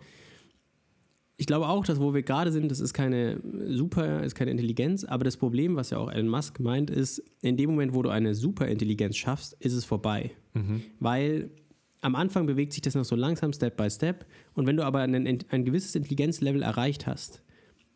ich 1.36 1.46
glaube 1.46 1.66
auch, 1.66 1.84
dass 1.84 1.98
wo 1.98 2.14
wir 2.14 2.22
gerade 2.22 2.52
sind, 2.52 2.70
das 2.70 2.78
ist 2.78 2.94
keine 2.94 3.40
super, 3.68 4.22
ist 4.22 4.34
keine 4.34 4.52
Intelligenz, 4.52 5.04
aber 5.04 5.24
das 5.24 5.36
Problem, 5.36 5.76
was 5.76 5.90
ja 5.90 5.98
auch 5.98 6.10
Elon 6.10 6.28
Musk 6.28 6.60
meint, 6.60 6.88
ist, 6.88 7.22
in 7.40 7.56
dem 7.56 7.70
Moment, 7.70 7.94
wo 7.94 8.02
du 8.02 8.10
eine 8.10 8.34
Superintelligenz 8.34 9.16
schaffst, 9.16 9.54
ist 9.58 9.72
es 9.72 9.84
vorbei. 9.84 10.30
Mhm. 10.54 10.82
Weil 11.00 11.50
am 12.02 12.16
Anfang 12.16 12.46
bewegt 12.46 12.72
sich 12.72 12.82
das 12.82 12.94
noch 12.94 13.04
so 13.04 13.16
langsam, 13.16 13.52
Step 13.52 13.76
by 13.76 13.88
Step. 13.88 14.26
Und 14.54 14.66
wenn 14.66 14.76
du 14.76 14.84
aber 14.84 15.00
ein, 15.00 15.14
ein 15.26 15.64
gewisses 15.64 15.94
Intelligenzlevel 15.94 16.62
erreicht 16.62 17.06
hast, 17.06 17.42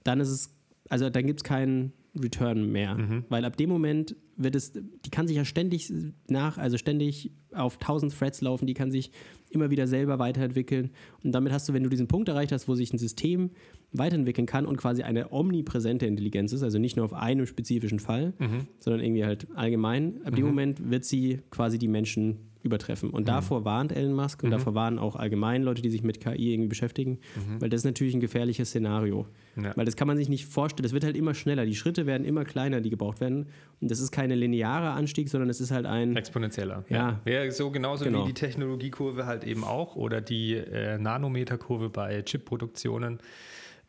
dann 0.05 0.21
ist 0.21 0.31
es, 0.31 0.55
also 0.89 1.11
dann 1.11 1.27
gibt 1.27 1.41
es 1.41 1.45
keinen 1.45 1.93
Return 2.19 2.71
mehr. 2.71 2.95
Mhm. 2.95 3.25
Weil 3.29 3.45
ab 3.45 3.57
dem 3.57 3.69
Moment 3.69 4.17
wird 4.37 4.55
es, 4.55 4.73
die 4.73 5.11
kann 5.11 5.27
sich 5.27 5.37
ja 5.37 5.45
ständig 5.45 5.93
nach, 6.29 6.57
also 6.57 6.79
ständig 6.79 7.33
auf 7.53 7.75
1000 7.75 8.17
Threads 8.17 8.41
laufen, 8.41 8.67
die 8.67 8.75
kann 8.75 8.91
sich 8.91 9.11
immer 9.51 9.71
wieder 9.71 9.87
selber 9.87 10.19
weiterentwickeln. 10.19 10.91
Und 11.23 11.33
damit 11.33 11.53
hast 11.53 11.69
du, 11.69 11.73
wenn 11.73 11.83
du 11.83 11.89
diesen 11.89 12.09
Punkt 12.09 12.29
erreicht 12.29 12.53
hast, 12.53 12.69
wo 12.69 12.75
sich 12.75 12.93
ein 12.93 12.99
System 12.99 13.51
weiterentwickeln 13.93 14.47
kann 14.47 14.67
und 14.67 14.77
quasi 14.77 15.03
eine 15.03 15.33
omnipräsente 15.33 16.07
Intelligenz 16.07 16.53
ist, 16.53 16.63
also 16.63 16.79
nicht 16.79 16.97
nur 16.97 17.05
auf 17.05 17.13
einem 17.13 17.47
spezifischen 17.47 17.99
Fall, 17.99 18.35
mhm. 18.39 18.69
sondern 18.79 19.03
irgendwie 19.03 19.25
halt 19.25 19.49
allgemein, 19.55 20.21
ab 20.25 20.33
mhm. 20.33 20.37
dem 20.37 20.47
Moment 20.47 20.91
wird 20.91 21.05
sie 21.05 21.41
quasi 21.51 21.79
die 21.79 21.89
Menschen 21.89 22.39
übertreffen. 22.67 23.11
Und 23.11 23.23
mhm. 23.23 23.27
davor 23.27 23.65
warnt 23.65 23.93
Elon 23.93 24.13
Musk 24.13 24.43
und 24.43 24.51
mhm. 24.51 24.53
davor 24.53 24.75
warnen 24.75 24.99
auch 24.99 25.17
allgemein 25.17 25.63
Leute, 25.63 25.81
die 25.81 25.91
sich 25.91 26.03
mit 26.03 26.21
KI 26.21 26.53
irgendwie 26.53 26.69
beschäftigen, 26.69 27.19
mhm. 27.35 27.61
weil 27.61 27.71
das 27.71 27.81
ist 27.81 27.85
natürlich 27.85 28.15
ein 28.15 28.21
gefährliches 28.21 28.69
Szenario. 28.69 29.27
Ja. 29.57 29.75
Weil 29.77 29.87
das 29.87 29.97
kann 29.97 30.07
man 30.07 30.17
sich 30.17 30.29
nicht 30.29 30.45
vorstellen. 30.47 30.83
Das 30.83 30.93
wird 30.93 31.05
halt 31.05 31.17
immer 31.17 31.33
schneller. 31.33 31.65
Die 31.65 31.75
Schritte 31.75 32.05
werden 32.05 32.27
immer 32.27 32.45
kleiner, 32.45 32.81
die 32.81 32.91
gebraucht 32.91 33.21
werden. 33.21 33.47
Und 33.81 33.91
das 33.91 34.01
ist 34.01 34.13
kein 34.13 34.31
linearer 34.31 34.93
Anstieg, 34.93 35.29
sondern 35.31 35.49
es 35.49 35.61
ist 35.61 35.71
halt 35.71 35.87
ein. 35.87 36.15
Exponentieller. 36.17 36.85
Ja. 36.91 37.21
ja. 37.25 37.45
ja 37.45 37.51
so 37.51 37.71
genauso 37.71 38.05
genau. 38.05 38.23
wie 38.23 38.29
die 38.29 38.35
Technologiekurve 38.35 39.25
halt 39.25 39.45
eben 39.45 39.65
auch 39.65 39.97
oder 39.97 40.21
die 40.21 40.55
äh, 40.55 40.99
Nanometerkurve 40.99 41.89
bei 41.89 42.23
Chipproduktionen. 42.23 43.21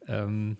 Ähm, 0.07 0.57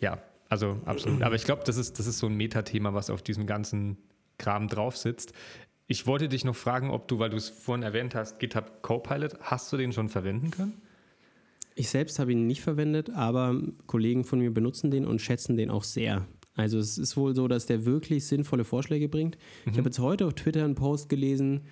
ja, 0.00 0.18
also 0.48 0.78
absolut. 0.84 1.22
Aber 1.22 1.34
ich 1.34 1.44
glaube, 1.44 1.62
das 1.64 1.76
ist, 1.76 1.98
das 1.98 2.06
ist 2.06 2.18
so 2.18 2.26
ein 2.26 2.36
Metathema, 2.36 2.94
was 2.94 3.10
auf 3.10 3.22
diesem 3.22 3.46
ganzen 3.46 3.96
Kram 4.38 4.68
drauf 4.68 4.96
sitzt. 4.96 5.32
Ich 5.86 6.06
wollte 6.06 6.28
dich 6.28 6.44
noch 6.44 6.56
fragen, 6.56 6.90
ob 6.90 7.08
du, 7.08 7.18
weil 7.18 7.30
du 7.30 7.36
es 7.36 7.48
vorhin 7.48 7.82
erwähnt 7.82 8.14
hast, 8.14 8.38
GitHub 8.38 8.82
Copilot, 8.82 9.38
hast 9.40 9.72
du 9.72 9.76
den 9.76 9.92
schon 9.92 10.08
verwenden 10.08 10.50
können? 10.50 10.80
Ich 11.74 11.90
selbst 11.90 12.18
habe 12.18 12.32
ihn 12.32 12.46
nicht 12.46 12.62
verwendet, 12.62 13.10
aber 13.10 13.60
Kollegen 13.86 14.24
von 14.24 14.38
mir 14.38 14.52
benutzen 14.52 14.90
den 14.90 15.04
und 15.04 15.20
schätzen 15.20 15.56
den 15.56 15.70
auch 15.70 15.84
sehr. 15.84 16.26
Also 16.56 16.78
es 16.78 16.98
ist 16.98 17.16
wohl 17.16 17.34
so, 17.34 17.48
dass 17.48 17.66
der 17.66 17.84
wirklich 17.84 18.26
sinnvolle 18.26 18.64
Vorschläge 18.64 19.08
bringt. 19.08 19.36
Mhm. 19.64 19.72
Ich 19.72 19.78
habe 19.78 19.88
jetzt 19.88 19.98
heute 19.98 20.26
auf 20.26 20.34
Twitter 20.34 20.64
einen 20.64 20.76
Post 20.76 21.08
gelesen 21.08 21.62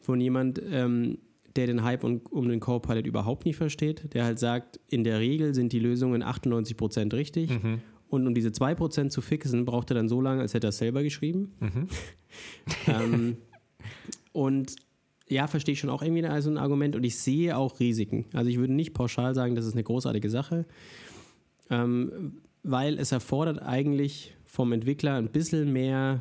von 0.00 0.20
jemand, 0.20 0.60
ähm, 0.70 1.18
der 1.56 1.66
den 1.66 1.82
Hype 1.82 2.04
um, 2.04 2.20
um 2.30 2.48
den 2.48 2.60
Copilot 2.60 3.06
überhaupt 3.06 3.46
nicht 3.46 3.56
versteht, 3.56 4.12
der 4.12 4.24
halt 4.24 4.38
sagt, 4.38 4.78
in 4.88 5.04
der 5.04 5.20
Regel 5.20 5.54
sind 5.54 5.72
die 5.72 5.78
Lösungen 5.78 6.22
98% 6.22 7.14
richtig 7.14 7.50
mhm. 7.50 7.80
und 8.08 8.26
um 8.26 8.34
diese 8.34 8.50
2% 8.50 9.08
zu 9.08 9.22
fixen, 9.22 9.64
braucht 9.64 9.90
er 9.90 9.94
dann 9.94 10.08
so 10.08 10.20
lange, 10.20 10.42
als 10.42 10.52
hätte 10.52 10.66
er 10.66 10.70
es 10.70 10.78
selber 10.78 11.02
geschrieben. 11.02 11.54
Mhm. 11.60 11.88
ähm, 12.88 13.36
und 14.36 14.76
ja, 15.28 15.46
verstehe 15.46 15.72
ich 15.72 15.80
schon 15.80 15.90
auch 15.90 16.02
irgendwie 16.02 16.24
also 16.26 16.50
ein 16.50 16.58
Argument 16.58 16.94
und 16.94 17.04
ich 17.04 17.16
sehe 17.16 17.56
auch 17.56 17.80
Risiken. 17.80 18.26
Also 18.34 18.50
ich 18.50 18.58
würde 18.58 18.74
nicht 18.74 18.92
pauschal 18.92 19.34
sagen, 19.34 19.56
das 19.56 19.64
ist 19.64 19.72
eine 19.72 19.82
großartige 19.82 20.28
Sache, 20.28 20.66
ähm, 21.70 22.42
weil 22.62 22.98
es 22.98 23.12
erfordert 23.12 23.62
eigentlich 23.62 24.34
vom 24.44 24.72
Entwickler 24.72 25.14
ein 25.14 25.30
bisschen 25.30 25.72
mehr 25.72 26.20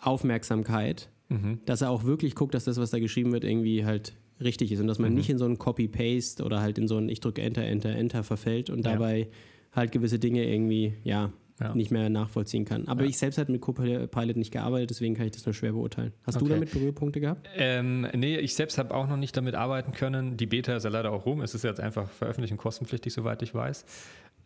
Aufmerksamkeit, 0.00 1.08
mhm. 1.30 1.60
dass 1.64 1.80
er 1.80 1.90
auch 1.90 2.04
wirklich 2.04 2.34
guckt, 2.34 2.52
dass 2.52 2.64
das, 2.64 2.76
was 2.76 2.90
da 2.90 2.98
geschrieben 2.98 3.32
wird, 3.32 3.44
irgendwie 3.44 3.86
halt 3.86 4.12
richtig 4.40 4.70
ist 4.70 4.80
und 4.80 4.86
dass 4.86 4.98
man 4.98 5.10
mhm. 5.10 5.16
nicht 5.16 5.30
in 5.30 5.38
so 5.38 5.46
ein 5.46 5.58
Copy-Paste 5.58 6.44
oder 6.44 6.60
halt 6.60 6.78
in 6.78 6.86
so 6.86 6.98
ein 6.98 7.08
Ich 7.08 7.20
drücke 7.20 7.40
Enter, 7.40 7.64
Enter, 7.64 7.90
Enter 7.90 8.22
verfällt 8.22 8.68
und 8.68 8.84
dabei 8.84 9.20
ja. 9.20 9.26
halt 9.72 9.90
gewisse 9.90 10.18
Dinge 10.18 10.46
irgendwie, 10.46 10.92
ja, 11.02 11.32
ja. 11.60 11.74
nicht 11.74 11.90
mehr 11.90 12.08
nachvollziehen 12.08 12.64
kann. 12.64 12.86
Aber 12.88 13.02
ja. 13.02 13.08
ich 13.08 13.18
selbst 13.18 13.38
habe 13.38 13.52
mit 13.52 13.60
Copilot 13.60 14.36
nicht 14.36 14.52
gearbeitet, 14.52 14.90
deswegen 14.90 15.14
kann 15.14 15.26
ich 15.26 15.32
das 15.32 15.44
nur 15.46 15.54
schwer 15.54 15.72
beurteilen. 15.72 16.12
Hast 16.24 16.36
okay. 16.36 16.44
du 16.44 16.50
damit 16.50 16.72
Berührpunkte 16.72 17.20
gehabt? 17.20 17.48
Ähm, 17.56 18.06
nee, 18.14 18.36
ich 18.38 18.54
selbst 18.54 18.78
habe 18.78 18.94
auch 18.94 19.08
noch 19.08 19.16
nicht 19.16 19.36
damit 19.36 19.54
arbeiten 19.54 19.92
können. 19.92 20.36
Die 20.36 20.46
Beta 20.46 20.76
ist 20.76 20.84
ja 20.84 20.90
leider 20.90 21.12
auch 21.12 21.26
rum. 21.26 21.40
Es 21.40 21.54
ist 21.54 21.64
jetzt 21.64 21.80
einfach 21.80 22.10
veröffentlicht 22.10 22.52
und 22.52 22.58
kostenpflichtig, 22.58 23.12
soweit 23.12 23.42
ich 23.42 23.54
weiß. 23.54 23.84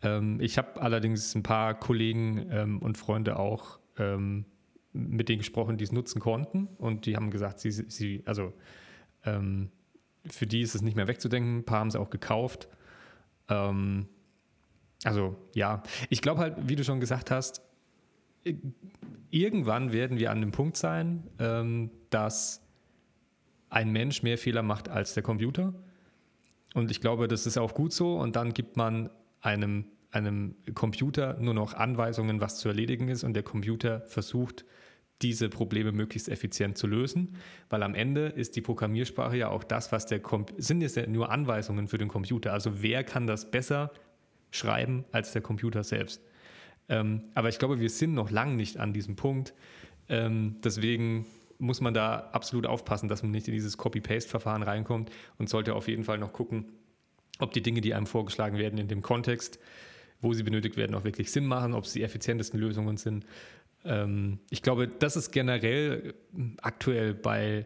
Ähm, 0.01 0.39
ich 0.41 0.57
habe 0.57 0.81
allerdings 0.81 1.35
ein 1.35 1.43
paar 1.43 1.73
Kollegen 1.79 2.47
ähm, 2.51 2.79
und 2.79 2.97
Freunde 2.97 3.37
auch 3.37 3.79
ähm, 3.97 4.45
mit 4.91 5.29
denen 5.29 5.39
gesprochen, 5.39 5.77
die 5.77 5.83
es 5.83 5.91
nutzen 5.91 6.19
konnten. 6.19 6.67
Und 6.77 7.05
die 7.05 7.15
haben 7.15 7.31
gesagt, 7.31 7.59
sie, 7.59 7.71
sie 7.71 8.21
also 8.25 8.53
ähm, 9.25 9.71
für 10.29 10.47
die 10.47 10.61
ist 10.61 10.75
es 10.75 10.81
nicht 10.81 10.95
mehr 10.95 11.07
wegzudenken. 11.07 11.59
Ein 11.59 11.63
paar 11.65 11.79
haben 11.79 11.87
es 11.87 11.95
auch 11.95 12.09
gekauft. 12.09 12.67
Ähm, 13.49 14.07
also 15.03 15.35
ja, 15.53 15.83
ich 16.09 16.21
glaube 16.21 16.41
halt, 16.41 16.55
wie 16.67 16.75
du 16.75 16.83
schon 16.83 16.99
gesagt 16.99 17.31
hast, 17.31 17.61
irgendwann 19.29 19.91
werden 19.91 20.19
wir 20.19 20.31
an 20.31 20.41
dem 20.41 20.51
Punkt 20.51 20.77
sein, 20.77 21.23
ähm, 21.39 21.91
dass 22.09 22.61
ein 23.69 23.91
Mensch 23.91 24.21
mehr 24.21 24.37
Fehler 24.37 24.61
macht 24.61 24.89
als 24.89 25.13
der 25.13 25.23
Computer. 25.23 25.73
Und 26.73 26.91
ich 26.91 27.01
glaube, 27.01 27.27
das 27.27 27.45
ist 27.45 27.57
auch 27.57 27.73
gut 27.73 27.93
so. 27.93 28.17
Und 28.17 28.35
dann 28.35 28.53
gibt 28.53 28.77
man 28.77 29.09
einem, 29.41 29.85
einem 30.11 30.55
Computer 30.75 31.37
nur 31.39 31.53
noch 31.53 31.73
Anweisungen, 31.73 32.39
was 32.39 32.57
zu 32.57 32.69
erledigen 32.69 33.07
ist. 33.09 33.23
Und 33.23 33.33
der 33.33 33.43
Computer 33.43 34.01
versucht, 34.01 34.65
diese 35.21 35.49
Probleme 35.49 35.91
möglichst 35.91 36.27
effizient 36.29 36.77
zu 36.77 36.85
lösen, 36.85 37.35
weil 37.69 37.81
am 37.81 37.95
Ende 37.95 38.27
ist 38.27 38.55
die 38.55 38.61
Programmiersprache 38.61 39.37
ja 39.37 39.49
auch 39.49 39.63
das, 39.63 39.91
was 39.91 40.05
der 40.05 40.19
Com 40.19 40.45
sind 40.57 40.81
jetzt 40.81 40.97
ja 40.97 41.07
nur 41.07 41.31
Anweisungen 41.31 41.87
für 41.87 41.97
den 41.97 42.09
Computer. 42.09 42.51
Also 42.51 42.81
wer 42.81 43.03
kann 43.03 43.25
das 43.25 43.49
besser 43.49 43.91
schreiben 44.53 45.03
als 45.11 45.33
der 45.33 45.41
Computer 45.41 45.83
selbst. 45.83 46.21
Ähm, 46.89 47.23
aber 47.33 47.49
ich 47.49 47.59
glaube, 47.59 47.79
wir 47.79 47.89
sind 47.89 48.13
noch 48.13 48.29
lange 48.29 48.55
nicht 48.55 48.77
an 48.77 48.93
diesem 48.93 49.15
Punkt. 49.15 49.53
Ähm, 50.09 50.57
deswegen 50.63 51.25
muss 51.57 51.81
man 51.81 51.93
da 51.93 52.29
absolut 52.33 52.65
aufpassen, 52.65 53.09
dass 53.09 53.23
man 53.23 53.31
nicht 53.31 53.47
in 53.47 53.53
dieses 53.53 53.77
Copy-Paste-Verfahren 53.77 54.63
reinkommt 54.63 55.11
und 55.37 55.49
sollte 55.49 55.75
auf 55.75 55.87
jeden 55.87 56.03
Fall 56.03 56.17
noch 56.17 56.33
gucken, 56.33 56.65
ob 57.39 57.51
die 57.51 57.61
Dinge, 57.61 57.81
die 57.81 57.93
einem 57.93 58.05
vorgeschlagen 58.05 58.57
werden 58.57 58.77
in 58.77 58.87
dem 58.87 59.01
Kontext, 59.01 59.59
wo 60.21 60.33
sie 60.33 60.43
benötigt 60.43 60.77
werden, 60.77 60.95
auch 60.95 61.03
wirklich 61.03 61.31
Sinn 61.31 61.45
machen, 61.45 61.73
ob 61.73 61.85
es 61.85 61.93
die 61.93 62.03
effizientesten 62.03 62.59
Lösungen 62.59 62.97
sind. 62.97 63.25
Ähm, 63.85 64.39
ich 64.49 64.61
glaube, 64.61 64.87
das 64.87 65.15
ist 65.15 65.31
generell 65.31 66.13
aktuell 66.61 67.13
bei 67.13 67.65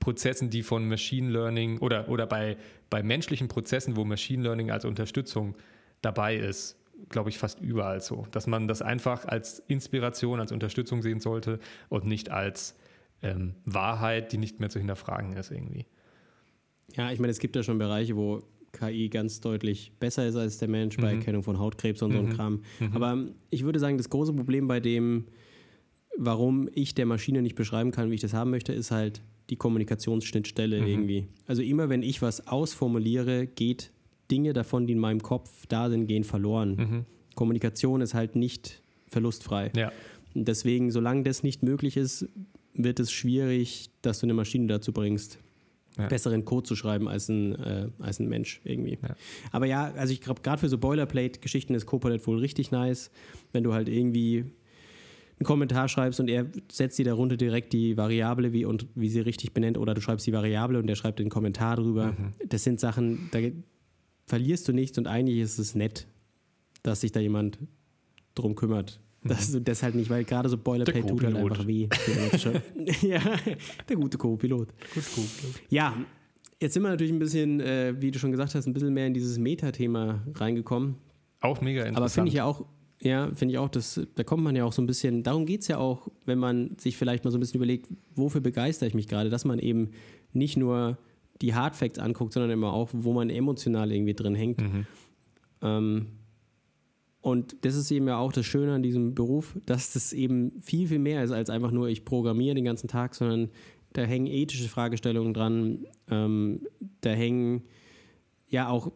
Prozessen, 0.00 0.50
die 0.50 0.62
von 0.62 0.88
Machine 0.88 1.30
Learning 1.30 1.78
oder, 1.78 2.08
oder 2.08 2.26
bei, 2.26 2.56
bei 2.90 3.02
menschlichen 3.02 3.48
Prozessen, 3.48 3.96
wo 3.96 4.04
Machine 4.04 4.42
Learning 4.42 4.70
als 4.70 4.84
Unterstützung 4.84 5.54
dabei 6.02 6.36
ist, 6.36 6.76
glaube 7.08 7.30
ich, 7.30 7.38
fast 7.38 7.60
überall 7.60 8.00
so. 8.00 8.26
Dass 8.30 8.46
man 8.46 8.68
das 8.68 8.82
einfach 8.82 9.24
als 9.24 9.60
Inspiration, 9.68 10.40
als 10.40 10.52
Unterstützung 10.52 11.02
sehen 11.02 11.20
sollte 11.20 11.58
und 11.88 12.04
nicht 12.06 12.30
als 12.30 12.76
ähm, 13.22 13.54
Wahrheit, 13.64 14.32
die 14.32 14.38
nicht 14.38 14.60
mehr 14.60 14.68
zu 14.68 14.78
hinterfragen 14.78 15.32
ist 15.34 15.50
irgendwie. 15.50 15.86
Ja, 16.94 17.10
ich 17.10 17.18
meine, 17.18 17.30
es 17.30 17.38
gibt 17.38 17.56
ja 17.56 17.62
schon 17.62 17.78
Bereiche, 17.78 18.16
wo 18.16 18.42
KI 18.72 19.08
ganz 19.08 19.40
deutlich 19.40 19.92
besser 20.00 20.26
ist 20.26 20.36
als 20.36 20.58
der 20.58 20.68
Mensch 20.68 20.96
bei 20.96 21.12
mhm. 21.12 21.20
Erkennung 21.20 21.42
von 21.42 21.58
Hautkrebs 21.58 22.02
und 22.02 22.10
mhm. 22.10 22.14
so 22.14 22.20
ein 22.20 22.26
mhm. 22.26 22.32
Kram. 22.32 22.62
Mhm. 22.80 22.92
Aber 22.94 23.26
ich 23.50 23.64
würde 23.64 23.78
sagen, 23.78 23.96
das 23.96 24.10
große 24.10 24.32
Problem 24.32 24.66
bei 24.66 24.80
dem, 24.80 25.26
warum 26.16 26.68
ich 26.74 26.94
der 26.94 27.06
Maschine 27.06 27.42
nicht 27.42 27.54
beschreiben 27.54 27.90
kann, 27.90 28.10
wie 28.10 28.14
ich 28.14 28.20
das 28.20 28.34
haben 28.34 28.50
möchte, 28.50 28.72
ist 28.72 28.90
halt 28.90 29.22
die 29.50 29.56
Kommunikationsschnittstelle 29.56 30.80
mhm. 30.80 30.86
irgendwie. 30.86 31.28
Also 31.46 31.62
immer 31.62 31.88
wenn 31.88 32.02
ich 32.02 32.22
was 32.22 32.46
ausformuliere, 32.46 33.46
geht 33.46 33.92
Dinge 34.32 34.52
davon, 34.54 34.86
die 34.86 34.94
in 34.94 34.98
meinem 34.98 35.22
Kopf 35.22 35.66
da 35.68 35.88
sind, 35.90 36.06
gehen 36.06 36.24
verloren. 36.24 36.74
Mhm. 36.76 37.04
Kommunikation 37.36 38.00
ist 38.00 38.14
halt 38.14 38.34
nicht 38.34 38.82
verlustfrei. 39.08 39.70
Ja. 39.76 39.92
Deswegen, 40.34 40.90
solange 40.90 41.22
das 41.22 41.42
nicht 41.42 41.62
möglich 41.62 41.96
ist, 41.96 42.26
wird 42.74 42.98
es 42.98 43.12
schwierig, 43.12 43.90
dass 44.00 44.18
du 44.20 44.26
eine 44.26 44.34
Maschine 44.34 44.66
dazu 44.66 44.92
bringst, 44.92 45.38
Ja. 45.98 46.08
besseren 46.08 46.46
Code 46.46 46.66
zu 46.66 46.74
schreiben 46.74 47.06
als 47.06 47.28
ein, 47.28 47.54
äh, 47.54 47.88
als 47.98 48.18
ein 48.18 48.26
Mensch 48.28 48.62
irgendwie. 48.64 48.98
Ja. 49.02 49.14
Aber 49.50 49.66
ja, 49.66 49.92
also 49.94 50.10
ich 50.14 50.22
glaube, 50.22 50.40
gerade 50.40 50.58
für 50.58 50.70
so 50.70 50.78
Boilerplate-Geschichten 50.78 51.74
ist 51.74 51.84
Copilot 51.84 52.26
wohl 52.26 52.38
richtig 52.38 52.70
nice, 52.70 53.10
wenn 53.52 53.62
du 53.62 53.74
halt 53.74 53.88
irgendwie 53.90 54.38
einen 55.38 55.44
Kommentar 55.46 55.88
schreibst 55.88 56.18
und 56.20 56.28
er 56.30 56.46
setzt 56.70 56.98
dir 56.98 57.04
darunter 57.04 57.36
direkt 57.36 57.74
die 57.74 57.96
Variable 57.98 58.54
wie, 58.54 58.64
und 58.64 58.86
wie 58.94 59.08
sie 59.10 59.20
richtig 59.20 59.52
benennt 59.52 59.76
oder 59.76 59.92
du 59.92 60.00
schreibst 60.00 60.26
die 60.26 60.32
Variable 60.32 60.78
und 60.78 60.88
er 60.88 60.96
schreibt 60.96 61.18
den 61.18 61.28
Kommentar 61.28 61.76
drüber. 61.76 62.14
Das 62.48 62.64
sind 62.64 62.80
Sachen, 62.80 63.28
da 63.32 63.40
verlierst 64.26 64.68
du 64.68 64.72
nichts 64.72 64.98
und 64.98 65.06
eigentlich 65.06 65.38
ist 65.38 65.58
es 65.58 65.74
nett, 65.74 66.06
dass 66.82 67.00
sich 67.00 67.12
da 67.12 67.20
jemand 67.20 67.58
drum 68.34 68.54
kümmert. 68.54 69.00
Dass 69.24 69.52
du 69.52 69.60
das 69.60 69.82
halt 69.84 69.94
nicht, 69.94 70.10
weil 70.10 70.24
gerade 70.24 70.48
so 70.48 70.58
Boilerplate 70.58 71.06
tut 71.06 71.22
halt 71.22 71.36
einfach 71.36 71.66
weh. 71.66 71.88
ja, 73.02 73.20
der 73.88 73.96
gute 73.96 74.18
Co-Pilot. 74.18 74.68
Ja, 75.70 75.96
jetzt 76.60 76.74
sind 76.74 76.82
wir 76.82 76.88
natürlich 76.88 77.12
ein 77.12 77.20
bisschen, 77.20 77.60
äh, 77.60 77.94
wie 78.00 78.10
du 78.10 78.18
schon 78.18 78.32
gesagt 78.32 78.54
hast, 78.54 78.66
ein 78.66 78.72
bisschen 78.72 78.92
mehr 78.92 79.06
in 79.06 79.14
dieses 79.14 79.38
Meta-Thema 79.38 80.26
reingekommen. 80.34 80.96
Auch 81.40 81.60
mega 81.60 81.82
interessant. 81.82 81.96
Aber 81.98 82.08
finde 82.08 82.28
ich 82.28 82.34
ja 82.34 82.44
auch, 82.44 82.64
ja, 83.00 83.30
finde 83.34 83.52
ich 83.52 83.58
auch, 83.58 83.68
das, 83.68 84.00
da 84.14 84.24
kommt 84.24 84.42
man 84.42 84.56
ja 84.56 84.64
auch 84.64 84.72
so 84.72 84.82
ein 84.82 84.86
bisschen, 84.86 85.22
darum 85.22 85.46
geht 85.46 85.62
es 85.62 85.68
ja 85.68 85.78
auch, 85.78 86.08
wenn 86.24 86.38
man 86.38 86.76
sich 86.78 86.96
vielleicht 86.96 87.24
mal 87.24 87.30
so 87.30 87.38
ein 87.38 87.40
bisschen 87.40 87.56
überlegt, 87.56 87.88
wofür 88.14 88.40
begeistere 88.40 88.88
ich 88.88 88.94
mich 88.94 89.06
gerade, 89.06 89.30
dass 89.30 89.44
man 89.44 89.60
eben 89.60 89.90
nicht 90.32 90.56
nur 90.56 90.98
die 91.42 91.54
Hardfacts 91.54 91.98
anguckt, 91.98 92.32
sondern 92.32 92.50
immer 92.50 92.72
auch, 92.72 92.88
wo 92.92 93.12
man 93.12 93.28
emotional 93.28 93.92
irgendwie 93.92 94.14
drin 94.14 94.34
hängt. 94.34 94.62
Mhm. 94.62 94.86
Ähm, 95.60 96.06
und 97.20 97.64
das 97.64 97.76
ist 97.76 97.90
eben 97.90 98.08
ja 98.08 98.18
auch 98.18 98.32
das 98.32 98.46
Schöne 98.46 98.72
an 98.72 98.82
diesem 98.82 99.14
Beruf, 99.14 99.56
dass 99.66 99.92
das 99.92 100.12
eben 100.12 100.60
viel, 100.60 100.88
viel 100.88 100.98
mehr 100.98 101.22
ist 101.22 101.30
als 101.30 101.50
einfach 101.50 101.70
nur, 101.70 101.88
ich 101.88 102.04
programmiere 102.04 102.54
den 102.54 102.64
ganzen 102.64 102.88
Tag, 102.88 103.14
sondern 103.14 103.50
da 103.92 104.02
hängen 104.02 104.26
ethische 104.26 104.68
Fragestellungen 104.68 105.34
dran, 105.34 105.86
ähm, 106.10 106.62
da 107.00 107.10
hängen 107.10 107.62
ja 108.48 108.68
auch 108.68 108.90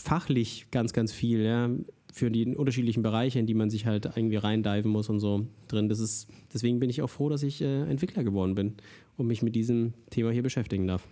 fachlich 0.00 0.66
ganz, 0.70 0.92
ganz 0.92 1.12
viel, 1.12 1.42
ja, 1.42 1.70
für 2.12 2.30
die 2.30 2.56
unterschiedlichen 2.56 3.02
Bereiche, 3.02 3.38
in 3.38 3.46
die 3.46 3.54
man 3.54 3.70
sich 3.70 3.86
halt 3.86 4.06
irgendwie 4.16 4.36
reindiven 4.36 4.90
muss 4.90 5.08
und 5.08 5.20
so 5.20 5.46
drin. 5.68 5.88
Das 5.88 6.00
ist, 6.00 6.26
deswegen 6.52 6.80
bin 6.80 6.90
ich 6.90 7.02
auch 7.02 7.08
froh, 7.10 7.28
dass 7.28 7.42
ich 7.42 7.60
äh, 7.60 7.82
Entwickler 7.82 8.24
geworden 8.24 8.54
bin 8.54 8.74
und 9.16 9.26
mich 9.26 9.42
mit 9.42 9.54
diesem 9.54 9.92
Thema 10.10 10.30
hier 10.30 10.42
beschäftigen 10.42 10.86
darf. 10.86 11.06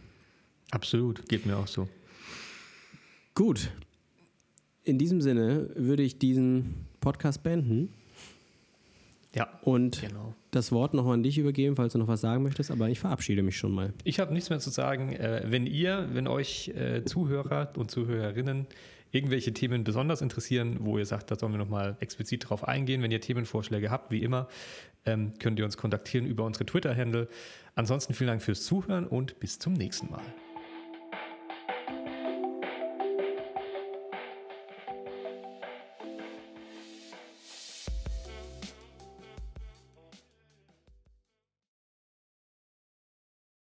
Absolut, 0.71 1.29
geht 1.29 1.47
mir 1.47 1.57
auch 1.57 1.67
so. 1.69 1.89
Gut. 3.35 3.71
In 4.85 4.99
diesem 4.99 5.21
Sinne 5.21 5.71
würde 5.75 6.03
ich 6.03 6.19
diesen 6.19 6.87
Podcast 7.01 7.43
beenden 7.43 7.93
Ja, 9.35 9.49
und 9.63 10.01
genau. 10.01 10.35
das 10.53 10.71
Wort 10.73 10.95
noch 10.95 11.07
an 11.09 11.23
dich 11.23 11.39
übergeben, 11.39 11.77
falls 11.77 11.93
du 11.93 11.99
noch 11.99 12.09
was 12.09 12.21
sagen 12.21 12.43
möchtest, 12.43 12.71
aber 12.71 12.89
ich 12.89 12.99
verabschiede 13.01 13.43
mich 13.43 13.57
schon 13.59 13.73
mal. 13.73 13.93
Ich 14.05 14.21
habe 14.21 14.33
nichts 14.33 14.49
mehr 14.49 14.61
zu 14.61 14.71
sagen. 14.71 15.13
Äh, 15.13 15.43
wenn 15.47 15.67
ihr, 15.67 16.09
wenn 16.13 16.29
euch 16.29 16.69
äh, 16.69 17.05
Zuhörer 17.05 17.73
und 17.77 17.91
Zuhörerinnen 17.91 18.67
irgendwelche 19.13 19.53
Themen 19.53 19.85
besonders 19.85 20.21
interessieren, 20.21 20.79
wo 20.81 20.99
ihr 20.99 21.07
sagt, 21.07 21.31
da 21.31 21.37
sollen 21.37 21.53
wir 21.53 21.59
nochmal 21.59 21.97
explizit 22.01 22.49
drauf 22.49 22.67
eingehen, 22.67 23.03
wenn 23.03 23.11
ihr 23.11 23.21
Themenvorschläge 23.21 23.91
habt, 23.91 24.11
wie 24.13 24.23
immer, 24.23 24.49
ähm, 25.05 25.33
könnt 25.39 25.59
ihr 25.59 25.65
uns 25.65 25.77
kontaktieren 25.77 26.27
über 26.27 26.45
unsere 26.45 26.67
Twitter-Handle. 26.67 27.29
Ansonsten 27.75 28.15
vielen 28.15 28.29
Dank 28.29 28.43
fürs 28.43 28.65
Zuhören 28.65 29.07
und 29.07 29.39
bis 29.41 29.59
zum 29.59 29.73
nächsten 29.75 30.11
Mal. 30.11 30.23